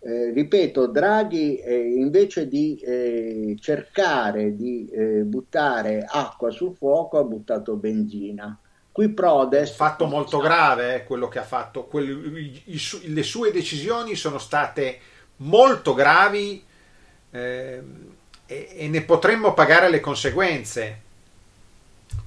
[0.00, 7.24] eh, ripeto, Draghi eh, invece di eh, cercare di eh, buttare acqua sul fuoco ha
[7.24, 8.58] buttato benzina
[8.92, 9.74] Qui Prodes...
[9.74, 11.84] Fatto molto grave eh, quello che ha fatto.
[11.84, 12.80] Quello, i, i,
[13.12, 14.98] le sue decisioni sono state
[15.36, 16.62] molto gravi
[17.30, 17.82] eh,
[18.46, 21.02] e, e, ne potremmo pagare le conseguenze.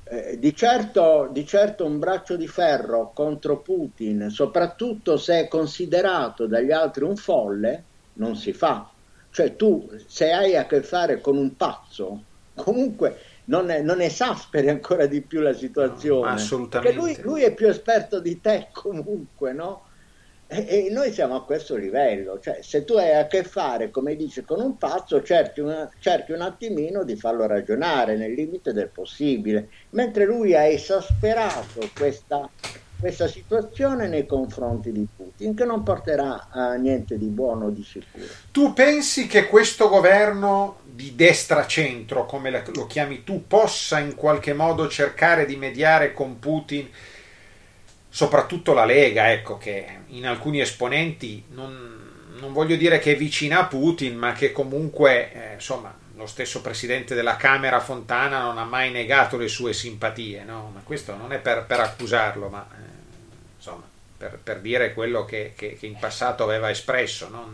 [0.05, 6.45] Eh, di, certo, di certo un braccio di ferro contro Putin, soprattutto se è considerato
[6.45, 8.89] dagli altri un folle, non si fa.
[9.29, 12.23] Cioè tu se hai a che fare con un pazzo,
[12.55, 16.29] comunque non, non esasperi ancora di più la situazione.
[16.29, 16.99] No, assolutamente.
[16.99, 19.85] Perché lui, lui, è più esperto di te comunque, no?
[20.53, 24.15] E, e, noi siamo a questo livello, cioè se tu hai a che fare, come
[24.15, 28.89] dice, con un pazzo, cerchi, una, cerchi un attimino di farlo ragionare nel limite del
[28.89, 32.49] possibile, mentre lui ha esasperato questa
[33.03, 38.23] questa situazione nei confronti di Putin, che non porterà a niente di buono di sicuro.
[38.49, 44.87] Tu pensi che questo governo di destra-centro, come lo chiami tu, possa in qualche modo
[44.87, 46.87] cercare di mediare con Putin,
[48.13, 53.61] soprattutto la Lega, ecco che in alcuni esponenti non, non voglio dire che è vicina
[53.61, 58.65] a Putin, ma che comunque, eh, insomma, lo stesso presidente della Camera Fontana non ha
[58.65, 60.69] mai negato le sue simpatie, no?
[60.71, 63.81] ma questo non è per, per accusarlo, ma eh, insomma,
[64.15, 67.51] per, per, dire quello che, che, che, in passato aveva espresso no?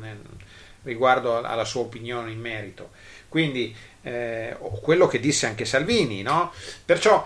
[0.84, 2.90] riguardo alla sua opinione in merito.
[3.30, 6.52] Quindi, eh, quello che disse anche Salvini, no?
[6.84, 7.26] Perciò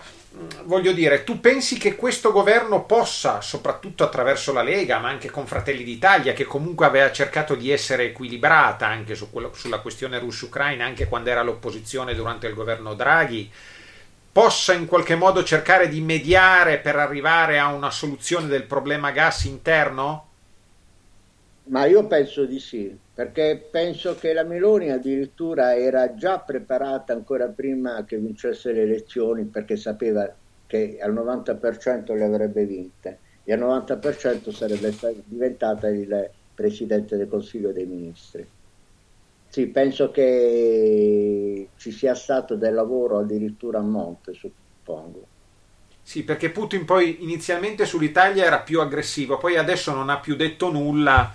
[0.64, 5.46] voglio dire, tu pensi che questo governo possa, soprattutto attraverso la Lega, ma anche con
[5.46, 10.84] Fratelli d'Italia, che comunque aveva cercato di essere equilibrata anche su quello, sulla questione russo-ucraina,
[10.84, 13.50] anche quando era all'opposizione durante il governo Draghi,
[14.32, 19.44] possa in qualche modo cercare di mediare per arrivare a una soluzione del problema gas
[19.44, 20.23] interno?
[21.66, 27.46] Ma io penso di sì, perché penso che la Meloni addirittura era già preparata ancora
[27.46, 30.30] prima che vincesse le elezioni perché sapeva
[30.66, 34.94] che al 90% le avrebbe vinte e al 90% sarebbe
[35.24, 38.46] diventata il Presidente del Consiglio dei Ministri.
[39.48, 45.26] Sì, penso che ci sia stato del lavoro addirittura a monte, suppongo.
[46.02, 50.70] Sì, perché Putin poi inizialmente sull'Italia era più aggressivo, poi adesso non ha più detto
[50.70, 51.32] nulla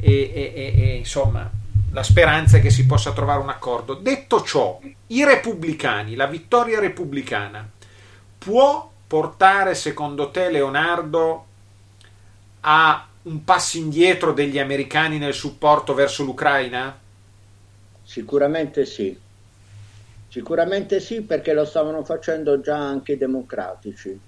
[0.00, 1.50] e, e, e, insomma
[1.92, 3.94] la speranza è che si possa trovare un accordo.
[3.94, 7.68] Detto ciò, i repubblicani, la vittoria repubblicana,
[8.38, 11.46] può portare secondo te Leonardo
[12.60, 16.98] a un passo indietro degli americani nel supporto verso l'Ucraina?
[18.02, 19.18] Sicuramente sì.
[20.28, 24.18] Sicuramente sì perché lo stavano facendo già anche i democratici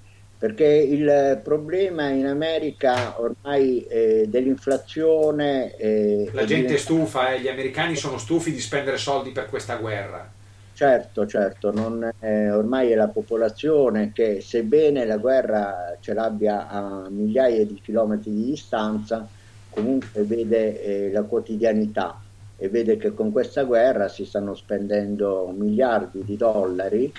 [0.45, 5.75] perché il problema in America ormai è dell'inflazione...
[5.75, 7.41] È, La gente è stufa, eh?
[7.41, 10.31] gli americani sono stufi di spendere soldi per questa guerra.
[10.75, 11.73] Certo, certo,
[12.19, 18.31] è, ormai è la popolazione che sebbene la guerra ce l'abbia a migliaia di chilometri
[18.31, 19.27] di distanza,
[19.71, 22.21] comunque vede eh, la quotidianità
[22.59, 27.11] e vede che con questa guerra si stanno spendendo miliardi di dollari.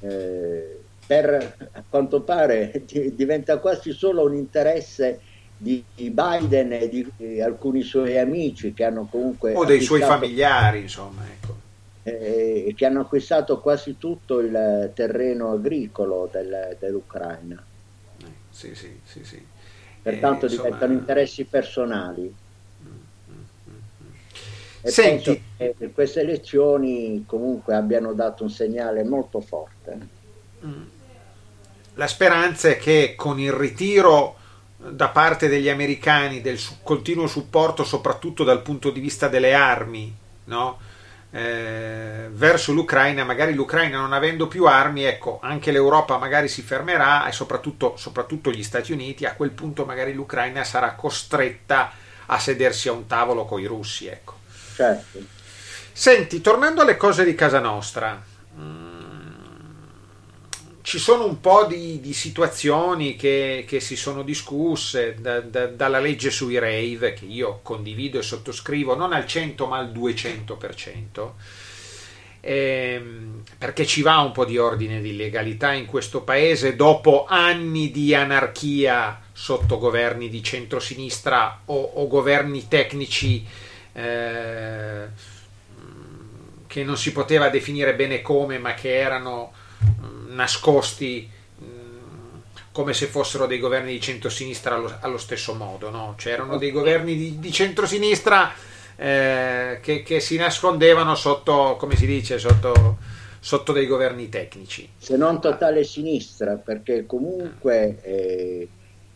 [0.00, 0.81] Eh,
[1.12, 5.20] per, a quanto pare diventa quasi solo un interesse
[5.58, 9.54] di Biden e di alcuni suoi amici che hanno comunque...
[9.54, 11.22] O dei suoi familiari, insomma.
[11.24, 11.60] Ecco.
[12.04, 17.62] Eh, che hanno acquistato quasi tutto il terreno agricolo del, dell'Ucraina.
[18.18, 19.46] Eh, sì, sì, sì, sì.
[20.00, 22.22] Pertanto eh, diventano interessi personali.
[22.82, 22.90] Mm,
[23.30, 23.34] mm,
[23.70, 24.10] mm,
[24.80, 25.42] e Senti.
[25.92, 30.20] queste elezioni comunque abbiano dato un segnale molto forte.
[31.94, 34.36] La speranza è che con il ritiro
[34.76, 40.14] da parte degli americani del continuo supporto, soprattutto dal punto di vista delle armi,
[40.44, 40.78] no?
[41.34, 47.26] eh, verso l'Ucraina, magari l'Ucraina non avendo più armi, ecco, anche l'Europa magari si fermerà
[47.26, 51.92] e soprattutto, soprattutto gli Stati Uniti, a quel punto magari l'Ucraina sarà costretta
[52.26, 54.06] a sedersi a un tavolo con i russi.
[54.06, 54.34] Ecco.
[54.74, 55.18] Certo.
[55.92, 58.22] Senti, tornando alle cose di casa nostra.
[58.54, 58.91] Mh, mm,
[60.82, 66.00] ci sono un po' di, di situazioni che, che, si sono discusse da, da, dalla
[66.00, 71.30] legge sui rave che io condivido e sottoscrivo non al 100 ma al 200%
[72.40, 77.92] ehm, perché ci va un po' di ordine di legalità in questo paese dopo anni
[77.92, 83.46] di anarchia sotto governi di centrosinistra o, o governi tecnici
[83.92, 85.06] eh,
[86.66, 89.52] che non si poteva definire bene come ma che erano
[90.28, 91.30] nascosti
[92.72, 96.14] come se fossero dei governi di centrosinistra allo, allo stesso modo, no?
[96.16, 98.50] c'erano dei governi di, di centrosinistra
[98.96, 102.96] eh, che, che, si nascondevano sotto, come si dice, sotto,
[103.38, 104.88] sotto dei governi tecnici.
[104.96, 108.68] Se non totale sinistra, perché comunque eh,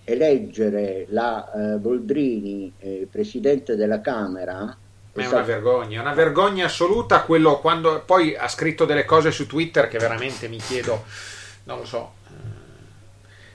[0.05, 4.77] eleggere la eh, Boldrini eh, presidente della Camera
[5.23, 9.89] è una vergogna, una vergogna assoluta quello quando poi ha scritto delle cose su Twitter
[9.89, 11.05] che veramente mi chiedo,
[11.65, 12.31] non lo so, eh,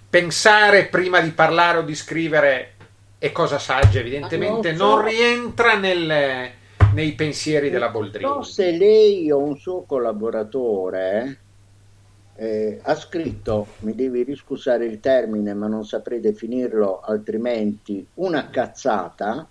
[0.09, 2.73] pensare prima di parlare o di scrivere
[3.17, 4.95] è cosa saggia, evidentemente non, so.
[4.95, 6.51] non rientra nel,
[6.93, 8.29] nei pensieri della Boldrini.
[8.29, 11.39] Non so se lei o un suo collaboratore
[12.35, 19.47] eh, ha scritto, mi devi riscusare il termine ma non saprei definirlo altrimenti, una cazzata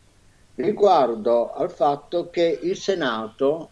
[0.57, 3.71] riguardo al fatto che il Senato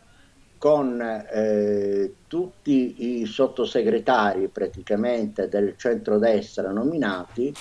[0.58, 7.54] con eh, tutti i sottosegretari praticamente del centrodestra nominati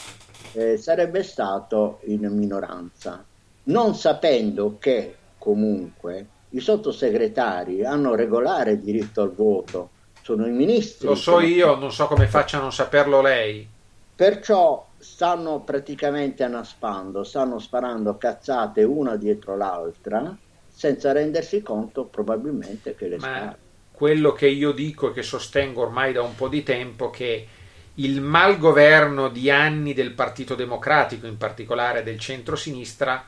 [0.54, 3.24] eh, sarebbe stato in minoranza,
[3.64, 9.90] non sapendo che comunque i sottosegretari hanno regolare diritto al voto,
[10.24, 11.08] sono i ministri.
[11.08, 13.68] Lo so io, non so come faccia a non saperlo lei.
[14.16, 20.36] Perciò stanno praticamente anaspando, stanno sparando cazzate una dietro l'altra
[20.68, 23.56] senza rendersi conto probabilmente che le Ma
[23.92, 27.48] quello che io dico e che sostengo ormai da un po' di tempo che
[27.96, 33.26] il malgoverno di anni del Partito Democratico, in particolare del centro-sinistra,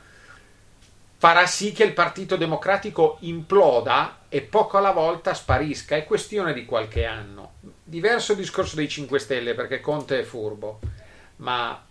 [1.16, 5.96] farà sì che il Partito Democratico imploda e poco alla volta sparisca.
[5.96, 7.54] È questione di qualche anno.
[7.82, 10.78] Diverso discorso dei 5 Stelle perché Conte è furbo
[11.40, 11.84] ma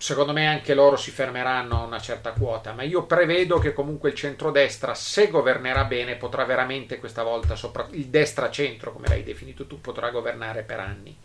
[0.00, 4.10] secondo me anche loro si fermeranno a una certa quota, ma io prevedo che comunque
[4.10, 9.66] il centrodestra, se governerà bene, potrà veramente questa volta, sopra, il destra-centro, come l'hai definito
[9.66, 11.16] tu, potrà governare per anni.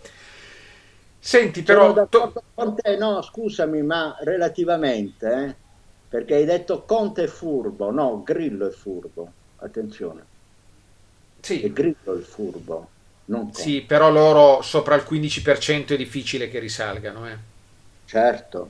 [1.20, 2.07] Senti, però...
[2.07, 2.34] To-
[2.82, 5.55] te, no, scusami, ma relativamente, eh,
[6.09, 10.26] perché hai detto Conte è furbo, no, Grillo è furbo, attenzione.
[11.39, 11.61] Sì.
[11.61, 12.88] È Grillo il furbo,
[13.26, 13.61] non Conte.
[13.61, 17.30] Sì, però loro sopra il 15% è difficile che risalgano.
[17.30, 17.51] Eh.
[18.14, 18.70] Certo,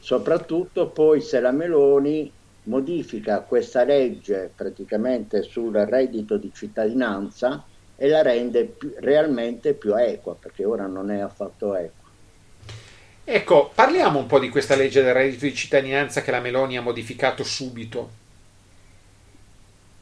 [0.00, 2.28] soprattutto poi se la Meloni
[2.64, 10.34] modifica questa legge praticamente sul reddito di cittadinanza e la rende più, realmente più equa,
[10.34, 12.08] perché ora non è affatto equa.
[13.22, 16.82] Ecco, parliamo un po' di questa legge del reddito di cittadinanza che la Meloni ha
[16.82, 18.10] modificato subito.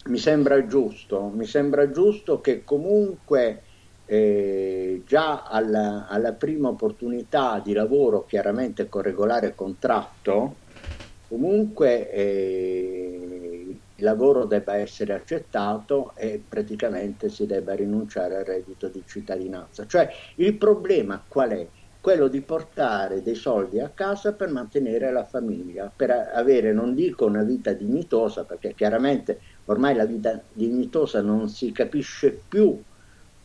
[0.06, 3.64] Mi sembra giusto, mi sembra giusto che comunque
[4.10, 10.56] eh, già alla, alla, prima opportunità di lavoro, chiaramente con regolare contratto,
[11.28, 19.04] comunque eh, il lavoro debba essere accettato e praticamente si debba rinunciare al reddito di
[19.06, 19.84] cittadinanza.
[19.84, 21.68] Cioè il problema qual è?
[22.00, 27.26] Quello di portare dei soldi a casa per mantenere la famiglia, per avere, non dico
[27.26, 32.82] una vita dignitosa, perché chiaramente ormai la vita dignitosa non si capisce più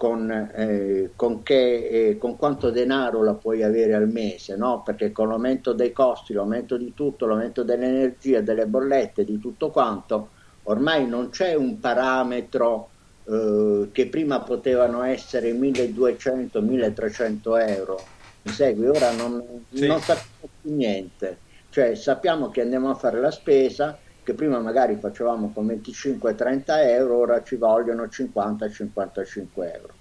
[0.04, 4.84] con, eh, con, che, eh, con, quanto denaro la puoi avere al mese, no?
[4.84, 10.32] perché con l'aumento dei costi, l'aumento di tutto, l'aumento dell'energia, delle bollette, di tutto quanto,
[10.64, 12.90] ormai non c'è un parametro
[13.24, 18.02] eh, che prima potevano essere 1200-1300 euro,
[18.42, 18.88] mi segui?
[18.88, 19.42] Ora non,
[19.72, 19.88] sì.
[19.88, 21.38] non sappiamo più niente,
[21.70, 27.18] cioè sappiamo che andiamo a fare la spesa, che prima magari facevamo con 25-30 euro,
[27.18, 29.94] ora ci vogliono 50-55 euro.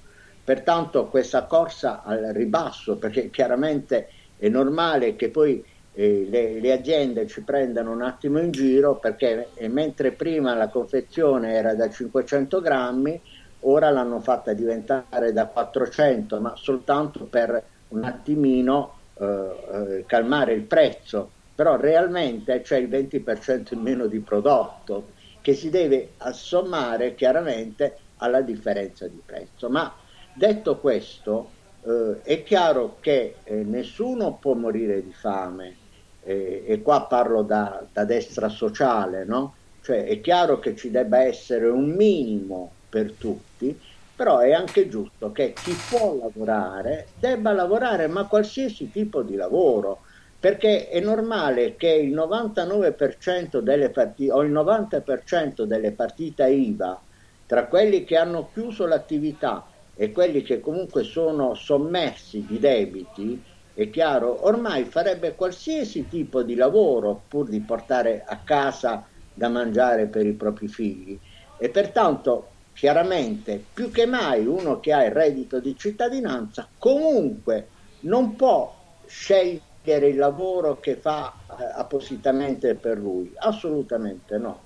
[0.44, 5.64] Pertanto questa corsa al ribasso, perché chiaramente è normale che poi
[5.94, 10.68] eh, le, le, aziende ci prendano un attimo in giro, perché eh, mentre prima la
[10.68, 13.20] confezione era da 500 grammi,
[13.60, 20.62] ora l'hanno fatta diventare da 400, ma soltanto per un attimino eh, eh calmare il
[20.62, 27.96] prezzo però realmente c'è il 20% in meno di prodotto che si deve assommare chiaramente
[28.16, 29.68] alla differenza di prezzo.
[29.68, 29.92] Ma
[30.34, 31.50] detto questo,
[31.84, 35.76] eh, è chiaro che eh, nessuno può morire di fame,
[36.22, 39.54] eh, e qua parlo da, da destra sociale, no?
[39.82, 43.76] Cioè è chiaro che ci debba essere un minimo per tutti,
[44.14, 50.02] però è anche giusto che chi può lavorare debba lavorare, ma qualsiasi tipo di lavoro
[50.42, 57.00] perché è normale che il 99% delle partite o il 90% delle partite IVA
[57.46, 59.64] tra quelli che hanno chiuso l'attività
[59.94, 63.40] e quelli che comunque sono sommersi di debiti,
[63.72, 70.08] è chiaro, ormai farebbe qualsiasi tipo di lavoro pur di portare a casa da mangiare
[70.08, 71.20] per i propri figli.
[71.56, 77.68] E pertanto chiaramente più che mai uno che ha il reddito di cittadinanza comunque
[78.00, 78.76] non può
[79.06, 83.32] scegliere era il lavoro che fa eh, appositamente per lui?
[83.36, 84.60] Assolutamente no.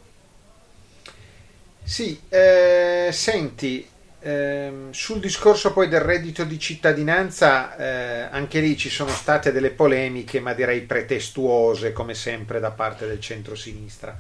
[1.83, 3.89] Sì, eh, senti,
[4.19, 9.71] eh, sul discorso poi del reddito di cittadinanza, eh, anche lì ci sono state delle
[9.71, 14.19] polemiche, ma direi pretestuose, come sempre, da parte del centro-sinistra.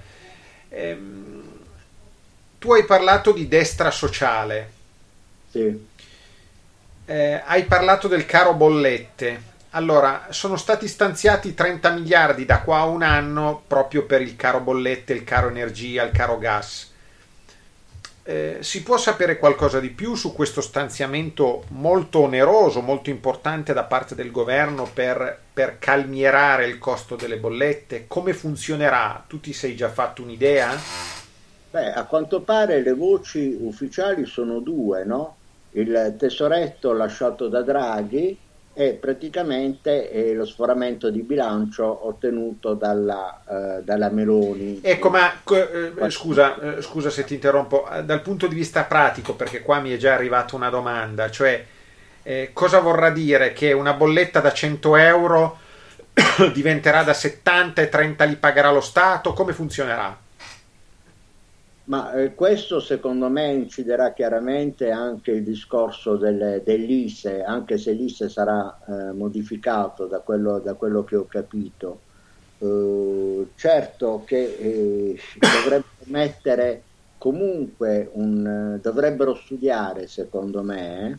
[0.68, 1.42] Ehm,
[2.58, 4.70] tu hai parlato di destra sociale.
[5.50, 5.86] Sì.
[7.04, 9.54] Eh, hai parlato del caro bollette.
[9.76, 14.60] Allora, sono stati stanziati 30 miliardi da qua a un anno proprio per il caro
[14.60, 16.94] bollette, il caro energia, il caro gas.
[18.22, 23.84] Eh, si può sapere qualcosa di più su questo stanziamento molto oneroso, molto importante da
[23.84, 28.06] parte del governo per, per calmierare il costo delle bollette?
[28.06, 29.22] Come funzionerà?
[29.26, 30.74] Tu ti sei già fatto un'idea?
[31.70, 35.36] Beh, a quanto pare le voci ufficiali sono due, no?
[35.72, 38.44] Il tesoretto lasciato da Draghi
[38.76, 44.80] è praticamente eh, lo sforamento di bilancio ottenuto dalla, eh, dalla Meloni.
[44.82, 49.34] Ecco, ma eh, scusa, eh, scusa se ti interrompo, eh, dal punto di vista pratico,
[49.34, 51.64] perché qua mi è già arrivata una domanda, cioè
[52.22, 55.58] eh, cosa vorrà dire che una bolletta da 100 euro
[56.52, 59.32] diventerà da 70 e 30 li pagherà lo Stato?
[59.32, 60.24] Come funzionerà?
[61.86, 68.28] Ma eh, questo secondo me inciderà chiaramente anche il discorso delle, dell'ISE, anche se l'ISE
[68.28, 72.00] sarà eh, modificato da quello, da quello, che ho capito.
[72.58, 76.82] Eh, certo che eh, dovrebbero mettere
[77.18, 81.18] comunque un, dovrebbero studiare secondo me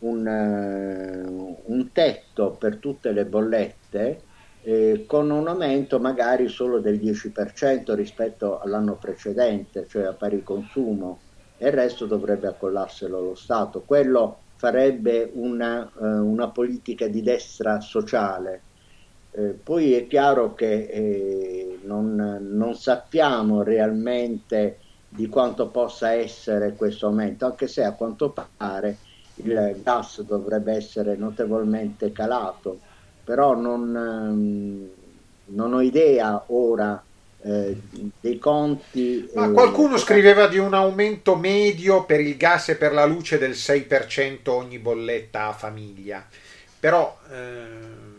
[0.00, 4.20] un, eh, un tetto per tutte le bollette
[4.66, 11.20] eh, con un aumento magari solo del 10% rispetto all'anno precedente, cioè a pari consumo,
[11.58, 13.82] e il resto dovrebbe accollarselo lo Stato.
[13.82, 18.62] Quello farebbe una, eh, una politica di destra sociale.
[19.32, 27.06] Eh, poi è chiaro che eh, non, non, sappiamo realmente di quanto possa essere questo
[27.08, 28.96] aumento, anche se a quanto pare
[29.36, 32.78] il gas dovrebbe essere notevolmente calato,
[33.24, 34.88] però non, ehm,
[35.46, 37.02] non ho idea ora
[37.42, 37.76] eh,
[38.20, 39.28] dei conti.
[39.34, 43.52] Ma qualcuno scriveva di un aumento medio per il gas e per la luce del
[43.52, 46.26] 6% ogni bolletta a famiglia,
[46.78, 47.18] però...
[47.30, 48.12] Eh...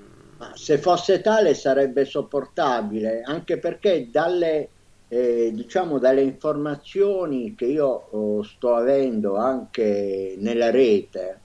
[0.53, 4.67] Se fosse tale sarebbe sopportabile, anche perché dalle,
[5.07, 11.39] eh, diciamo, dalle informazioni che io oh, sto avendo anche nella rete,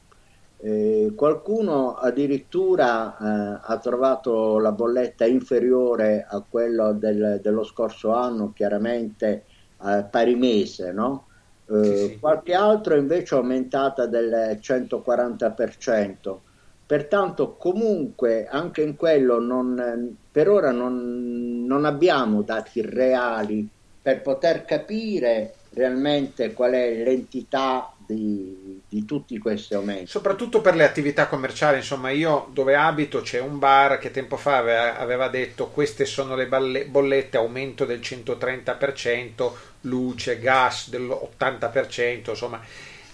[0.62, 8.52] eh, qualcuno addirittura eh, ha trovato la bolletta inferiore a quella del, dello scorso anno,
[8.54, 9.44] chiaramente
[9.82, 11.26] eh, pari mese, no?
[11.66, 12.18] Eh, sì, sì.
[12.18, 16.36] Qualche altro invece è aumentata del 140%.
[16.84, 23.66] Pertanto comunque anche in quello non, per ora non, non abbiamo dati reali
[24.02, 30.06] per poter capire realmente qual è l'entità di, di, tutti questi aumenti.
[30.06, 34.56] Soprattutto per le attività commerciali, insomma, io dove abito c'è un bar che tempo fa
[34.56, 39.52] aveva, aveva detto queste sono le balle, bollette, aumento del 130%,
[39.82, 42.60] luce, gas dell'80%, insomma.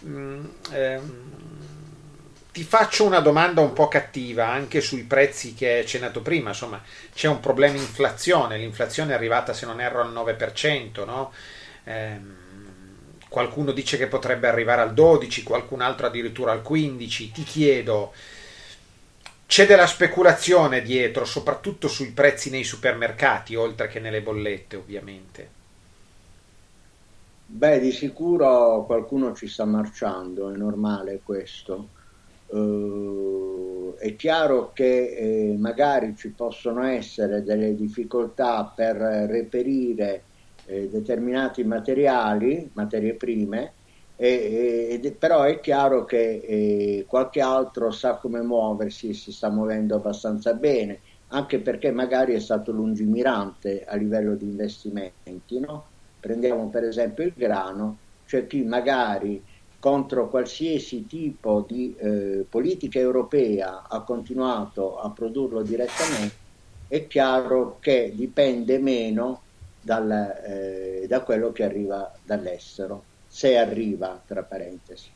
[0.05, 1.25] Mm, ehm,
[2.53, 6.83] ti faccio una domanda un po' cattiva anche sui prezzi che hai accennato prima, insomma,
[7.15, 11.33] c'è un problema inflazione, l'inflazione è arrivata se non erro al 9%, no?
[11.85, 12.46] Ehm,
[13.29, 17.33] qualcuno dice che potrebbe arrivare al 12, qualcun altro addirittura al 15.
[17.33, 18.13] Ti chiedo,
[19.47, 25.49] c'è della speculazione dietro, soprattutto sui prezzi nei supermercati, oltre che nelle bollette, ovviamente?
[27.49, 31.89] Beh, di sicuro qualcuno ci sta marciando, è normale questo.
[32.47, 40.23] Uh, è chiaro che eh, magari ci possono essere delle difficoltà per reperire
[40.67, 43.73] eh, determinati materiali, materie prime,
[44.17, 49.97] e, e, però è chiaro che eh, qualche altro sa come muoversi, si sta muovendo
[49.97, 55.59] abbastanza bene, anche perché magari è stato lungimirante a livello di investimenti.
[55.59, 55.85] No?
[56.19, 59.43] Prendiamo per esempio il grano, c'è chi magari
[59.79, 66.35] contro qualsiasi tipo di eh, politica europea ha continuato a produrlo direttamente,
[66.89, 69.43] è chiaro che dipende meno
[69.87, 70.11] dal,
[70.45, 75.09] eh, da quello che arriva dall'estero, se arriva, tra parentesi.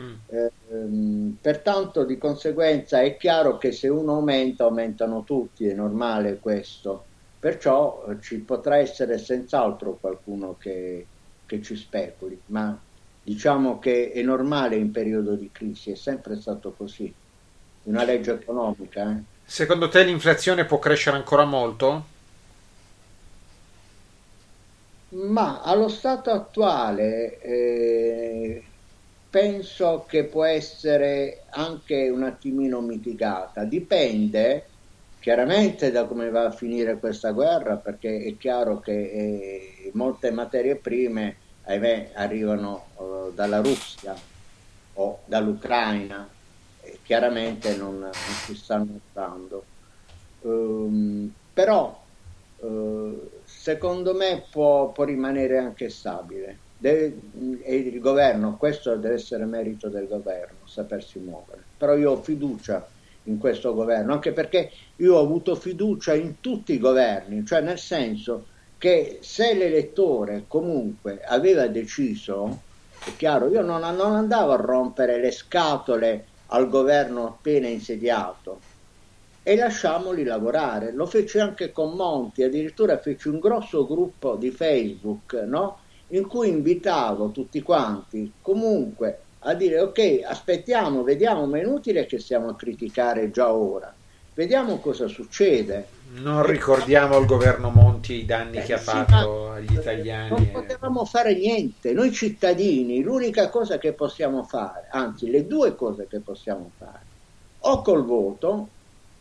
[0.00, 0.14] Mm.
[0.28, 6.38] Eh, ehm, pertanto di conseguenza è chiaro che se uno aumenta aumentano tutti, è normale
[6.38, 7.04] questo,
[7.40, 11.04] perciò eh, ci potrà essere senz'altro qualcuno che,
[11.44, 12.78] che ci speculi, ma
[13.24, 17.12] diciamo che è normale in periodo di crisi, è sempre stato così,
[17.84, 19.10] una legge economica.
[19.10, 19.22] Eh.
[19.44, 22.11] Secondo te l'inflazione può crescere ancora molto?
[25.12, 28.62] Ma allo stato attuale eh,
[29.28, 33.64] penso che può essere anche un attimino mitigata.
[33.64, 34.66] Dipende
[35.20, 40.76] chiaramente da come va a finire questa guerra, perché è chiaro che eh, molte materie
[40.76, 44.14] prime ahimè, arrivano eh, dalla Russia
[44.94, 46.28] o dall'Ucraina
[46.80, 48.12] e chiaramente non, non
[48.46, 49.64] ci stanno usando.
[50.40, 52.02] Um, però
[52.56, 53.30] uh,
[53.62, 56.58] secondo me può, può rimanere anche stabile.
[56.76, 57.16] Deve,
[57.66, 61.62] il governo, questo deve essere merito del governo, sapersi muovere.
[61.76, 62.84] Però io ho fiducia
[63.24, 67.78] in questo governo, anche perché io ho avuto fiducia in tutti i governi, cioè nel
[67.78, 68.46] senso
[68.78, 72.62] che se l'elettore comunque aveva deciso,
[73.04, 78.58] è chiaro, io non, non andavo a rompere le scatole al governo appena insediato,
[79.42, 80.92] e lasciamoli lavorare.
[80.92, 85.78] Lo fece anche con Monti, addirittura fece un grosso gruppo di Facebook no?
[86.08, 92.18] in cui invitavo tutti quanti comunque a dire ok, aspettiamo, vediamo, ma è inutile che
[92.18, 93.92] stiamo a criticare già ora.
[94.34, 96.00] Vediamo cosa succede.
[96.14, 100.28] Non ricordiamo al governo Monti i danni eh, che ha sì, fatto agli italiani.
[100.30, 106.06] Non potevamo fare niente, noi cittadini, l'unica cosa che possiamo fare, anzi le due cose
[106.06, 107.00] che possiamo fare,
[107.60, 108.68] o col voto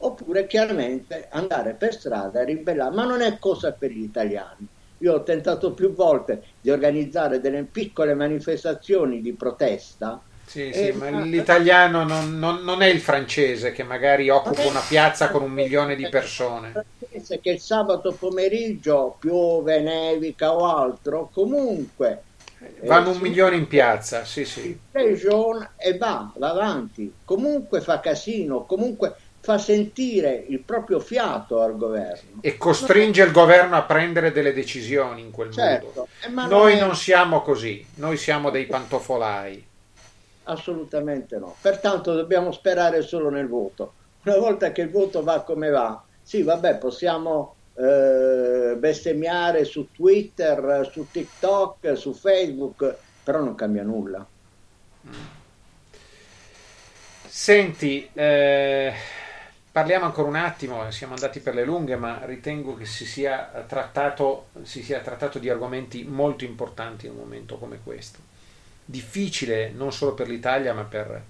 [0.01, 4.67] oppure chiaramente andare per strada e ribellare, ma non è cosa per gli italiani.
[4.99, 10.21] Io ho tentato più volte di organizzare delle piccole manifestazioni di protesta.
[10.45, 15.29] Sì, sì, ma l'italiano non, non, non, è il francese che magari occupa una piazza
[15.29, 16.73] con un milione di persone.
[17.09, 22.23] Che il sabato pomeriggio piove, nevica o altro, comunque
[22.83, 24.77] vanno eh, un milione in piazza, sì, sì.
[24.91, 32.41] e va, va avanti, comunque fa casino, comunque fa sentire il proprio fiato al governo.
[32.41, 36.47] E costringe il governo a prendere delle decisioni in quel certo, modo.
[36.47, 39.67] Noi non, siamo così, noi siamo dei pantofolai.
[40.43, 41.55] Assolutamente no.
[41.59, 43.93] Pertanto dobbiamo sperare solo nel voto.
[44.23, 50.87] Una volta che il voto va come va, sì, vabbè, possiamo eh, bestemmiare su Twitter,
[50.91, 54.23] su TikTok, su Facebook, però non cambia nulla.
[57.25, 58.93] Senti, eh,
[59.71, 64.49] parliamo ancora un attimo, siamo andati per le lunghe, ma ritengo che si sia trattato,
[64.63, 68.19] si sia trattato di argomenti molto importanti in un momento come questo.
[68.83, 71.23] Difficile non solo per l'Italia, ma per,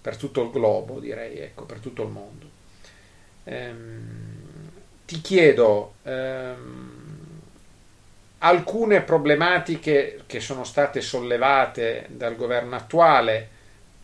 [0.00, 2.46] per tutto il globo, direi, ecco, per tutto il mondo.
[3.44, 4.70] Ehm,
[5.06, 6.98] ti chiedo ehm,
[8.38, 13.56] alcune problematiche che sono state sollevate dal governo attuale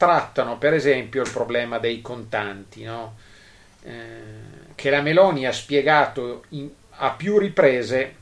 [0.05, 3.17] trattano per esempio il problema dei contanti, no?
[3.83, 8.17] eh, che la Meloni ha spiegato in, a più riprese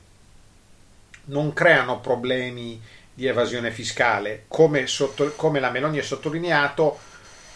[1.25, 2.81] non creano problemi
[3.13, 6.99] di evasione fiscale, come, sotto, come la Meloni ha sottolineato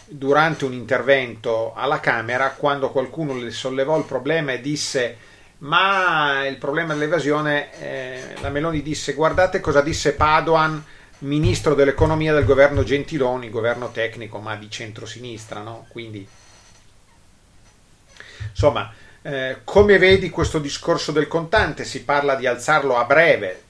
[0.05, 5.17] durante un intervento alla Camera quando qualcuno le sollevò il problema e disse
[5.59, 10.81] ma il problema dell'evasione eh, la Meloni disse guardate cosa disse Padoan
[11.19, 15.85] ministro dell'economia del governo Gentiloni governo tecnico ma di centrosinistra no?
[15.89, 16.27] quindi
[18.49, 23.65] insomma eh, come vedi questo discorso del contante si parla di alzarlo a breve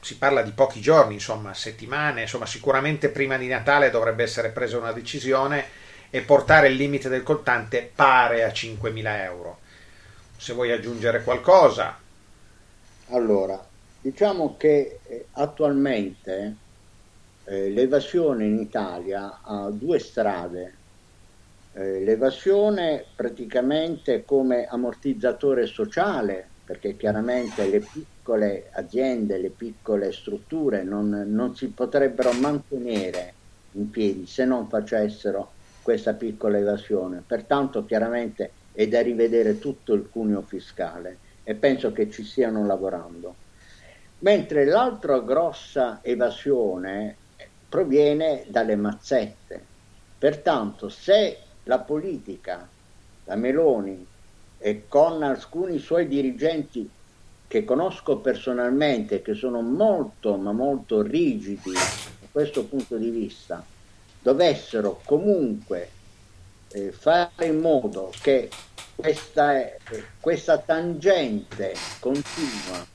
[0.00, 4.78] si parla di pochi giorni, insomma, settimane, insomma, sicuramente prima di Natale dovrebbe essere presa
[4.78, 5.66] una decisione
[6.10, 9.58] e portare il limite del contante pare a 5.000 euro.
[10.36, 11.98] Se vuoi aggiungere qualcosa.
[13.10, 13.62] Allora,
[14.00, 16.56] diciamo che eh, attualmente
[17.44, 20.74] eh, l'evasione in Italia ha due strade.
[21.72, 31.24] Eh, l'evasione praticamente come ammortizzatore sociale, perché chiaramente le piccole aziende, le piccole strutture non,
[31.28, 33.34] non si potrebbero mantenere
[33.72, 37.22] in piedi se non facessero questa piccola evasione.
[37.26, 43.34] Pertanto chiaramente è da rivedere tutto il cuneo fiscale e penso che ci stiano lavorando.
[44.20, 47.16] Mentre l'altra grossa evasione
[47.68, 49.64] proviene dalle mazzette.
[50.18, 52.68] Pertanto se la politica,
[53.24, 54.06] la Meloni
[54.58, 56.88] e con alcuni suoi dirigenti
[57.46, 63.64] che conosco personalmente, che sono molto ma molto rigidi da questo punto di vista,
[64.20, 65.90] dovessero comunque
[66.72, 68.50] eh, fare in modo che
[68.94, 69.78] questa, eh,
[70.20, 72.86] questa tangente continua,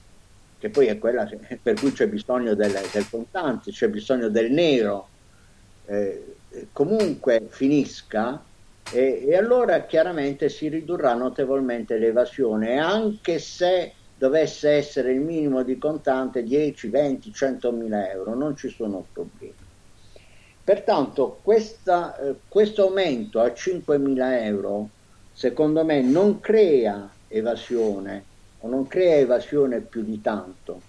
[0.58, 1.30] che poi è quella
[1.62, 5.08] per cui c'è bisogno del, del contante, c'è bisogno del nero,
[5.86, 6.36] eh,
[6.72, 8.42] comunque finisca,
[8.92, 15.78] e, e allora chiaramente si ridurrà notevolmente l'evasione, anche se dovesse essere il minimo di
[15.78, 19.54] contante 10, 20, 100 mila euro, non ci sono problemi.
[20.64, 24.90] Pertanto questa, eh, questo aumento a 5 mila euro
[25.32, 28.24] secondo me non crea evasione
[28.60, 30.82] o non crea evasione più di tanto.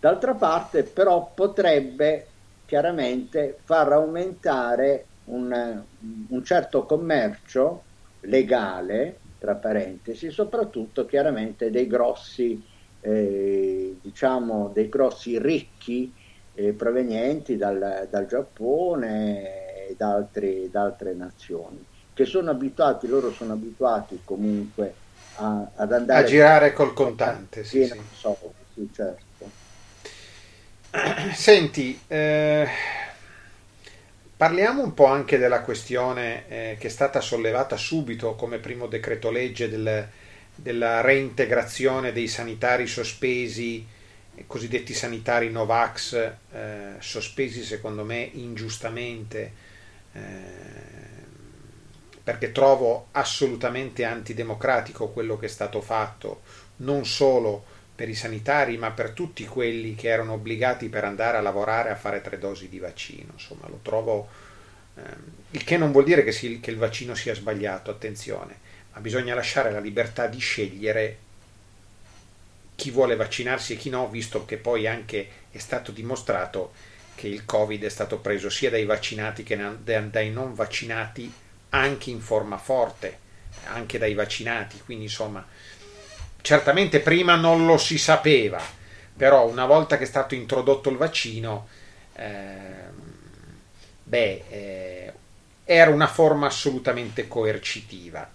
[0.00, 2.26] D'altra parte però potrebbe
[2.66, 5.82] chiaramente far aumentare un,
[6.28, 7.82] un certo commercio
[8.20, 12.62] legale tra parentesi, soprattutto chiaramente dei grossi,
[13.00, 16.12] eh, diciamo, dei grossi ricchi
[16.54, 20.24] eh, provenienti dal, dal, Giappone e da,
[20.70, 21.84] da, altre nazioni,
[22.14, 24.94] che sono abituati, loro sono abituati comunque
[25.36, 27.64] a, ad andare a girare col contante.
[27.64, 28.00] Sì, sì.
[28.12, 29.50] Soldi, sì, certo.
[31.34, 32.68] Senti, eh
[34.42, 39.30] Parliamo un po' anche della questione eh, che è stata sollevata subito come primo decreto
[39.30, 40.04] legge del,
[40.52, 43.86] della reintegrazione dei sanitari sospesi,
[44.34, 49.52] i cosiddetti sanitari Novax, eh, sospesi secondo me ingiustamente,
[50.12, 50.20] eh,
[52.32, 56.40] perché trovo assolutamente antidemocratico quello che è stato fatto,
[56.76, 57.62] non solo
[57.94, 61.94] per i sanitari, ma per tutti quelli che erano obbligati per andare a lavorare a
[61.94, 63.32] fare tre dosi di vaccino.
[63.34, 64.28] Insomma, lo trovo.
[64.96, 68.56] Ehm, il che non vuol dire che, si, che il vaccino sia sbagliato, attenzione,
[68.94, 71.18] ma bisogna lasciare la libertà di scegliere
[72.76, 76.72] chi vuole vaccinarsi e chi no, visto che poi anche è stato dimostrato
[77.14, 81.30] che il Covid è stato preso sia dai vaccinati che dai non vaccinati,
[81.74, 83.18] anche in forma forte,
[83.64, 84.80] anche dai vaccinati.
[84.84, 85.46] Quindi, insomma,
[86.40, 88.60] certamente prima non lo si sapeva,
[89.16, 91.68] però una volta che è stato introdotto il vaccino,
[92.14, 92.90] eh,
[94.02, 95.12] beh, eh,
[95.64, 98.30] era una forma assolutamente coercitiva.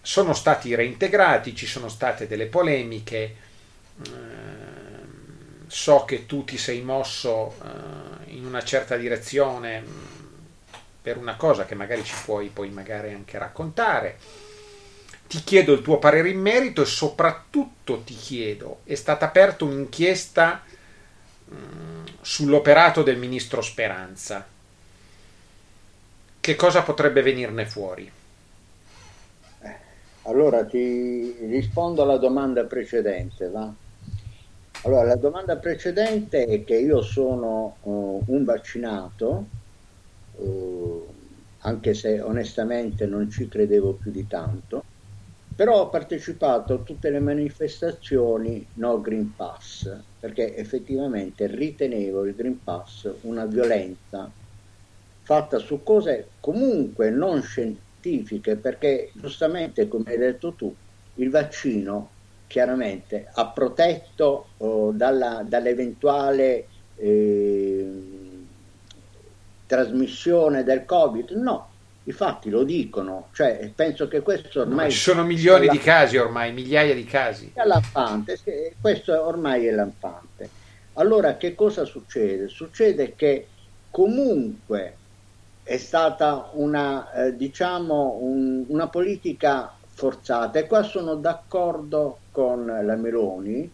[0.00, 3.36] Sono stati reintegrati, ci sono state delle polemiche,
[4.04, 4.12] eh,
[5.66, 10.22] so che tu ti sei mosso eh, in una certa direzione
[11.04, 14.16] per una cosa che magari ci puoi poi magari anche raccontare.
[15.26, 20.62] Ti chiedo il tuo parere in merito e soprattutto ti chiedo, è stata aperta un'inchiesta
[21.52, 24.46] mm, sull'operato del ministro Speranza
[26.44, 28.10] che cosa potrebbe venirne fuori?
[29.62, 29.76] Eh,
[30.24, 33.72] allora ti rispondo alla domanda precedente, va?
[34.82, 39.46] Allora, la domanda precedente è che io sono uh, un vaccinato,
[40.36, 41.06] uh,
[41.58, 44.84] anche se onestamente non ci credevo più di tanto,
[45.54, 52.62] però ho partecipato a tutte le manifestazioni no Green Pass, perché effettivamente ritenevo il Green
[52.62, 54.30] Pass una violenza
[55.22, 60.74] fatta su cose comunque non scientifiche, perché giustamente, come hai detto tu,
[61.14, 62.10] il vaccino
[62.46, 66.66] chiaramente ha protetto oh, dalla, dall'eventuale
[66.96, 68.13] eh,
[69.74, 71.30] trasmissione del Covid?
[71.30, 71.68] No,
[72.04, 74.86] i fatti lo dicono, cioè penso che questo ormai...
[74.86, 77.50] No, ci sono milioni di casi ormai, migliaia di casi.
[77.52, 78.38] È lampante,
[78.80, 80.48] questo ormai è lampante.
[80.94, 82.48] Allora che cosa succede?
[82.48, 83.48] Succede che
[83.90, 84.96] comunque
[85.64, 92.96] è stata una, eh, diciamo, un, una politica forzata e qua sono d'accordo con la
[92.96, 93.70] Meloni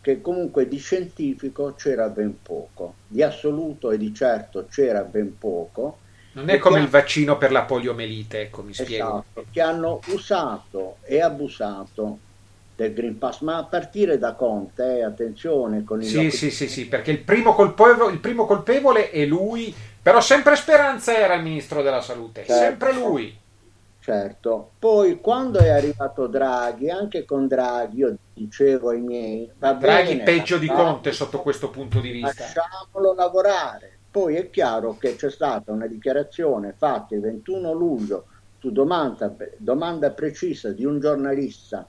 [0.00, 5.98] che comunque di scientifico c'era ben poco, di assoluto e di certo c'era ben poco.
[6.32, 6.82] Non è come ha...
[6.82, 9.24] il vaccino per la poliomelite, ecco, mi spiego.
[9.32, 12.18] Esatto, che hanno usato e abusato
[12.76, 16.06] del Green Pass, ma a partire da Conte, eh, attenzione con il...
[16.06, 20.56] Sì, sì, sì, sì, perché il primo, colpevole, il primo colpevole è lui però sempre
[20.56, 22.62] Speranza era il ministro della salute, certo.
[22.62, 23.38] sempre lui.
[24.00, 29.50] Certo, poi quando è arrivato Draghi, anche con Draghi, io dicevo ai miei...
[29.58, 32.44] Va Draghi bene, peggio di Conte sotto questo punto di vista.
[32.44, 33.98] Lasciamolo lavorare.
[34.10, 38.24] Poi è chiaro che c'è stata una dichiarazione fatta il 21 luglio
[38.58, 41.86] su domanda, domanda precisa di un giornalista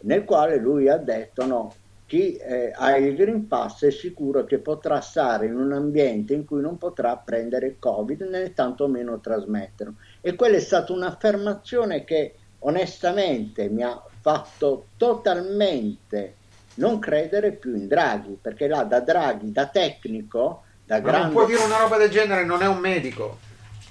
[0.00, 1.74] nel quale lui ha detto no,
[2.06, 6.44] chi eh, ha il Green Pass è sicuro che potrà stare in un ambiente in
[6.44, 9.94] cui non potrà prendere il Covid né tantomeno trasmetterlo.
[10.20, 16.34] E quella è stata un'affermazione che onestamente mi ha fatto totalmente
[16.74, 21.24] non credere più in Draghi, perché là da Draghi, da tecnico, da ma grande...
[21.24, 23.38] non può dire una roba del genere, non è un medico.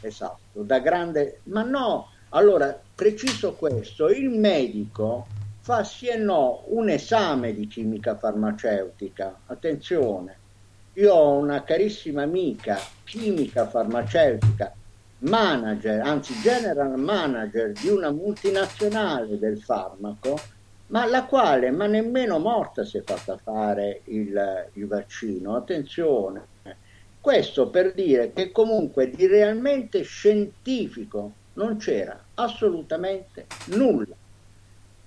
[0.02, 1.42] Esatto, da grande...
[1.44, 5.28] Ma no, allora, preciso questo, il medico
[5.60, 9.42] fa sì e no un esame di chimica farmaceutica.
[9.48, 10.38] Attenzione,
[10.94, 14.74] io ho una carissima amica, chimica farmaceutica,
[15.20, 20.40] manager, anzi general manager di una multinazionale del farmaco,
[20.88, 25.56] ma la quale, ma nemmeno morta, si è fatta fare il, il vaccino.
[25.56, 26.46] Attenzione,
[27.20, 34.16] questo per dire che comunque di realmente scientifico non c'era assolutamente nulla.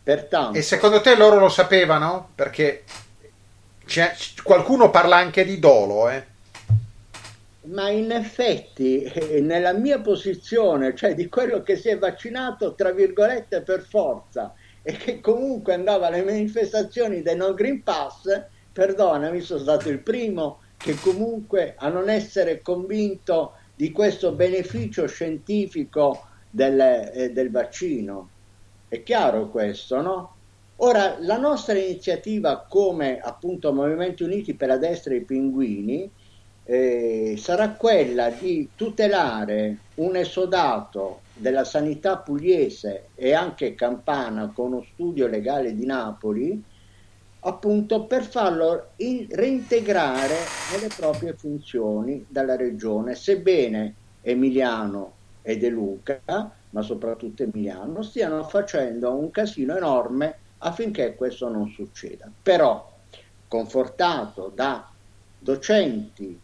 [0.03, 2.31] Pertanto, e secondo te loro lo sapevano?
[2.35, 2.85] Perché
[4.43, 6.27] qualcuno parla anche di dolo, eh?
[7.71, 12.91] Ma in effetti, eh, nella mia posizione, cioè di quello che si è vaccinato, tra
[12.91, 14.53] virgolette, per forza,
[14.83, 20.61] e che comunque andava alle manifestazioni del No Green Pass, perdonami, sono stato il primo
[20.77, 28.31] che comunque a non essere convinto di questo beneficio scientifico del, eh, del vaccino.
[28.89, 30.35] È chiaro questo, no?
[30.77, 36.11] Ora, la nostra iniziativa come appunto Movimenti Uniti per la destra e i pinguini
[36.63, 44.83] eh, sarà quella di tutelare un esodato della sanità pugliese e anche campana con uno
[44.83, 46.63] studio legale di Napoli,
[47.41, 50.37] appunto per farlo in, reintegrare
[50.71, 56.23] nelle proprie funzioni dalla regione, sebbene Emiliano e De Luca
[56.71, 62.33] ma soprattutto Emiliano, stiano facendo un casino enorme affinché questo non succeda.
[62.41, 62.87] Però,
[63.49, 64.89] confortato da
[65.37, 66.41] docenti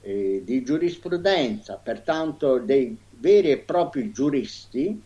[0.00, 5.02] eh, di giurisprudenza, pertanto dei veri e propri giuristi,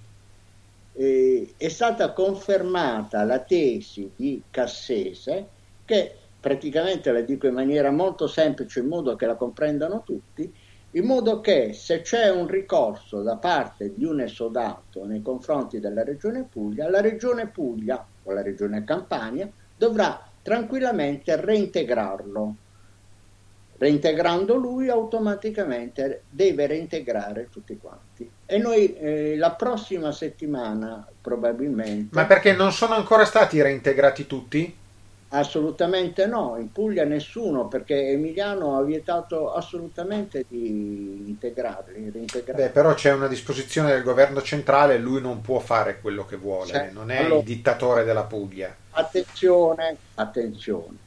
[0.95, 5.49] eh, è stata confermata la tesi di Cassese,
[5.84, 10.53] che praticamente la dico in maniera molto semplice in modo che la comprendano tutti,
[10.95, 16.05] in modo che se c'è un ricorso da parte di un esodato nei confronti della
[16.05, 22.57] Regione Puglia, la Regione Puglia o la Regione Campania dovrà tranquillamente reintegrarlo.
[23.82, 28.30] Reintegrando lui automaticamente deve reintegrare tutti quanti.
[28.46, 32.14] E noi eh, la prossima settimana probabilmente...
[32.14, 34.76] Ma perché non sono ancora stati reintegrati tutti?
[35.30, 42.12] Assolutamente no, in Puglia nessuno perché Emiliano ha vietato assolutamente di integrarli.
[42.54, 46.70] Beh, però c'è una disposizione del governo centrale lui non può fare quello che vuole,
[46.70, 46.90] c'è.
[46.92, 48.72] non è allora, il dittatore della Puglia.
[48.90, 51.01] Attenzione, attenzione.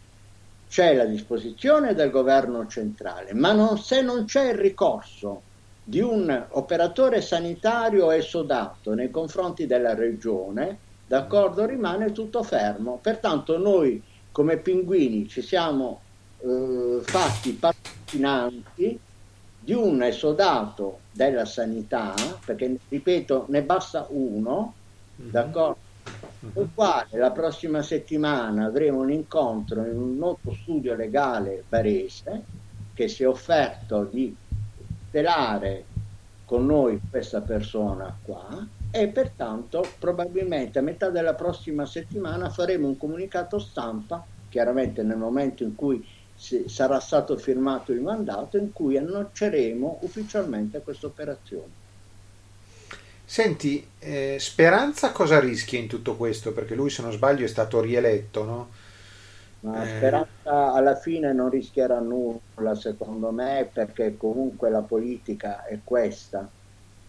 [0.68, 5.42] C'è la disposizione del governo centrale, ma non, se non c'è il ricorso
[5.84, 13.00] di un operatore sanitario esodato nei confronti della regione, d'accordo, rimane tutto fermo.
[13.02, 14.02] Pertanto noi
[14.32, 16.02] come pinguini ci siamo
[16.40, 19.00] eh, fatti patrocinanti
[19.60, 22.14] di un esodato della sanità,
[22.44, 24.74] perché ripeto, ne basta uno,
[25.22, 25.32] mm-hmm.
[25.32, 25.85] d'accordo?
[26.54, 32.44] Con quale la prossima settimana avremo un incontro in un noto studio legale barese
[32.94, 34.36] che si è offerto di
[34.76, 35.86] tutelare
[36.46, 42.98] con noi questa persona qua e pertanto probabilmente a metà della prossima settimana faremo un
[42.98, 50.00] comunicato stampa, chiaramente nel momento in cui sarà stato firmato il mandato, in cui annunceremo
[50.04, 51.85] ufficialmente questa operazione.
[53.26, 56.54] Senti, eh, Speranza cosa rischia in tutto questo?
[56.54, 58.70] Perché lui, se non sbaglio, è stato rieletto, no?
[59.62, 59.98] Ma eh.
[59.98, 66.48] Speranza alla fine non rischierà nulla, secondo me, perché comunque la politica è questa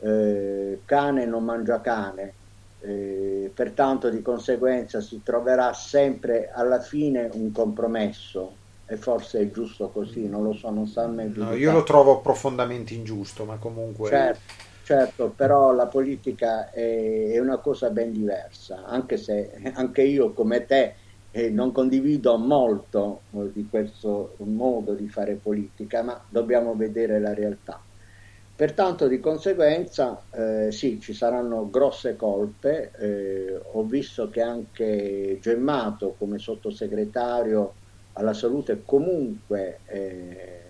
[0.00, 2.32] eh, cane non mangia cane,
[2.80, 9.88] eh, pertanto di conseguenza si troverà sempre alla fine un compromesso e forse è giusto
[9.88, 11.32] così, non lo so, non sa me.
[11.34, 14.08] No, io lo trovo profondamente ingiusto, ma comunque...
[14.08, 20.64] Certo, certo però la politica è, una cosa ben diversa, anche se anche io come
[20.64, 20.94] te
[21.32, 27.34] eh, non condivido molto eh, di questo modo di fare politica, ma dobbiamo vedere la
[27.34, 27.80] realtà.
[28.54, 36.14] Pertanto di conseguenza eh, sì, ci saranno grosse colpe, eh, ho visto che anche Gemmato
[36.16, 37.74] come sottosegretario
[38.12, 40.60] alla salute comunque eh,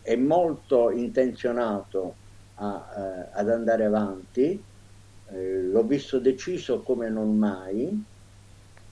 [0.00, 2.14] è molto intenzionato
[2.60, 4.64] a, eh, ad andare avanti,
[5.30, 8.04] eh, l'ho visto deciso come non mai,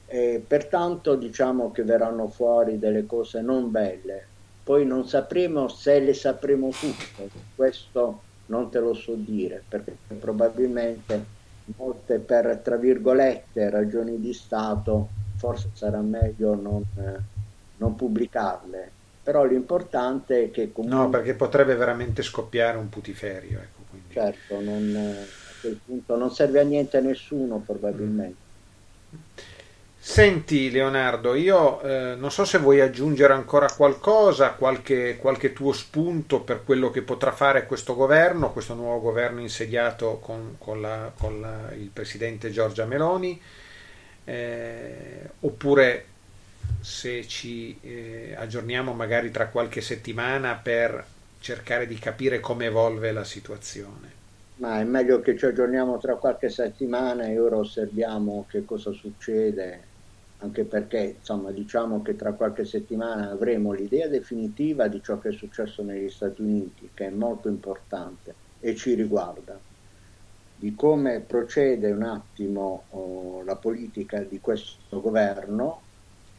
[0.08, 6.14] e pertanto diciamo che verranno fuori delle cose non belle, poi non sapremo se le
[6.14, 11.32] sapremo tutte, questo non te lo so dire perché probabilmente
[11.76, 17.24] molte per tra virgolette ragioni di Stato forse sarà meglio non, eh,
[17.78, 18.95] non pubblicarle
[19.26, 24.12] però l'importante è che comunque no perché potrebbe veramente scoppiare un putiferio ecco, quindi.
[24.12, 28.44] certo non, a quel punto non serve a niente a nessuno probabilmente
[29.12, 29.54] mm.
[29.98, 36.42] Senti Leonardo, io eh, non so se vuoi aggiungere ancora qualcosa, qualche, qualche, tuo spunto
[36.42, 41.40] per quello che potrà fare questo governo, questo nuovo governo insediato con, con, la, con
[41.40, 43.42] la, il presidente Giorgia Meloni,
[44.22, 46.04] eh, oppure
[46.80, 51.04] se ci eh, aggiorniamo magari tra qualche settimana per
[51.40, 54.14] cercare di capire come evolve la situazione.
[54.56, 59.94] Ma è meglio che ci aggiorniamo tra qualche settimana e ora osserviamo che cosa succede
[60.38, 65.32] anche perché insomma diciamo che tra qualche settimana avremo l'idea definitiva di ciò che è
[65.32, 69.58] successo negli Stati Uniti, che è molto importante e ci riguarda,
[70.56, 75.82] di come procede un attimo oh, la politica di questo governo.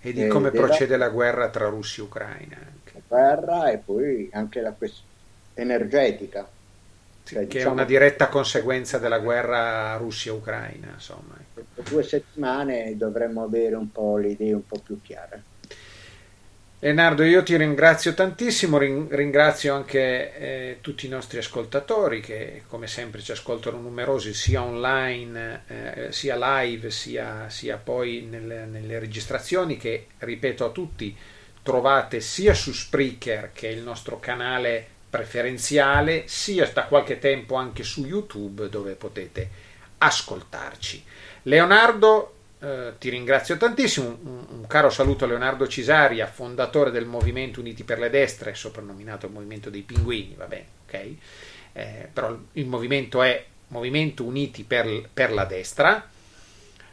[0.01, 0.65] E di come della...
[0.65, 2.55] procede la guerra tra Russia e Ucraina.
[2.55, 2.91] Anche.
[2.93, 5.05] La guerra e poi anche la questione
[5.53, 6.47] energetica
[7.27, 10.91] cioè, che diciamo, è una diretta conseguenza della guerra Russia-Ucraina.
[10.93, 11.35] Insomma.
[11.53, 15.43] Per due settimane dovremmo avere un po' le idee un po' più chiare.
[16.79, 23.19] Leonardo, io ti ringrazio tantissimo, ringrazio anche eh, tutti i nostri ascoltatori che come sempre
[23.23, 30.05] ci ascoltano numerosi sia online, eh, sia live, sia, sia poi nelle, nelle, registrazioni che,
[30.19, 31.17] ripeto a tutti,
[31.63, 37.81] trovate sia su Spreaker che è il nostro canale preferenziale sia da qualche tempo anche
[37.81, 39.49] su YouTube dove potete
[39.97, 41.03] ascoltarci.
[41.43, 47.59] Leonardo, eh, ti ringrazio tantissimo, un, un, caro saluto a Leonardo Cisaria, fondatore del Movimento
[47.59, 50.93] Uniti per le Destre, soprannominato Movimento dei Pinguini, va bene, ok?
[51.73, 56.09] Eh, però il movimento è Movimento Uniti per, per la Destra.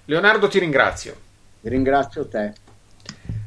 [0.06, 1.16] Leonardo, ti ringrazio.
[1.62, 2.52] Ringrazio te.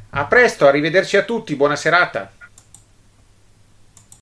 [0.09, 2.31] A presto, arrivederci a tutti, buona serata.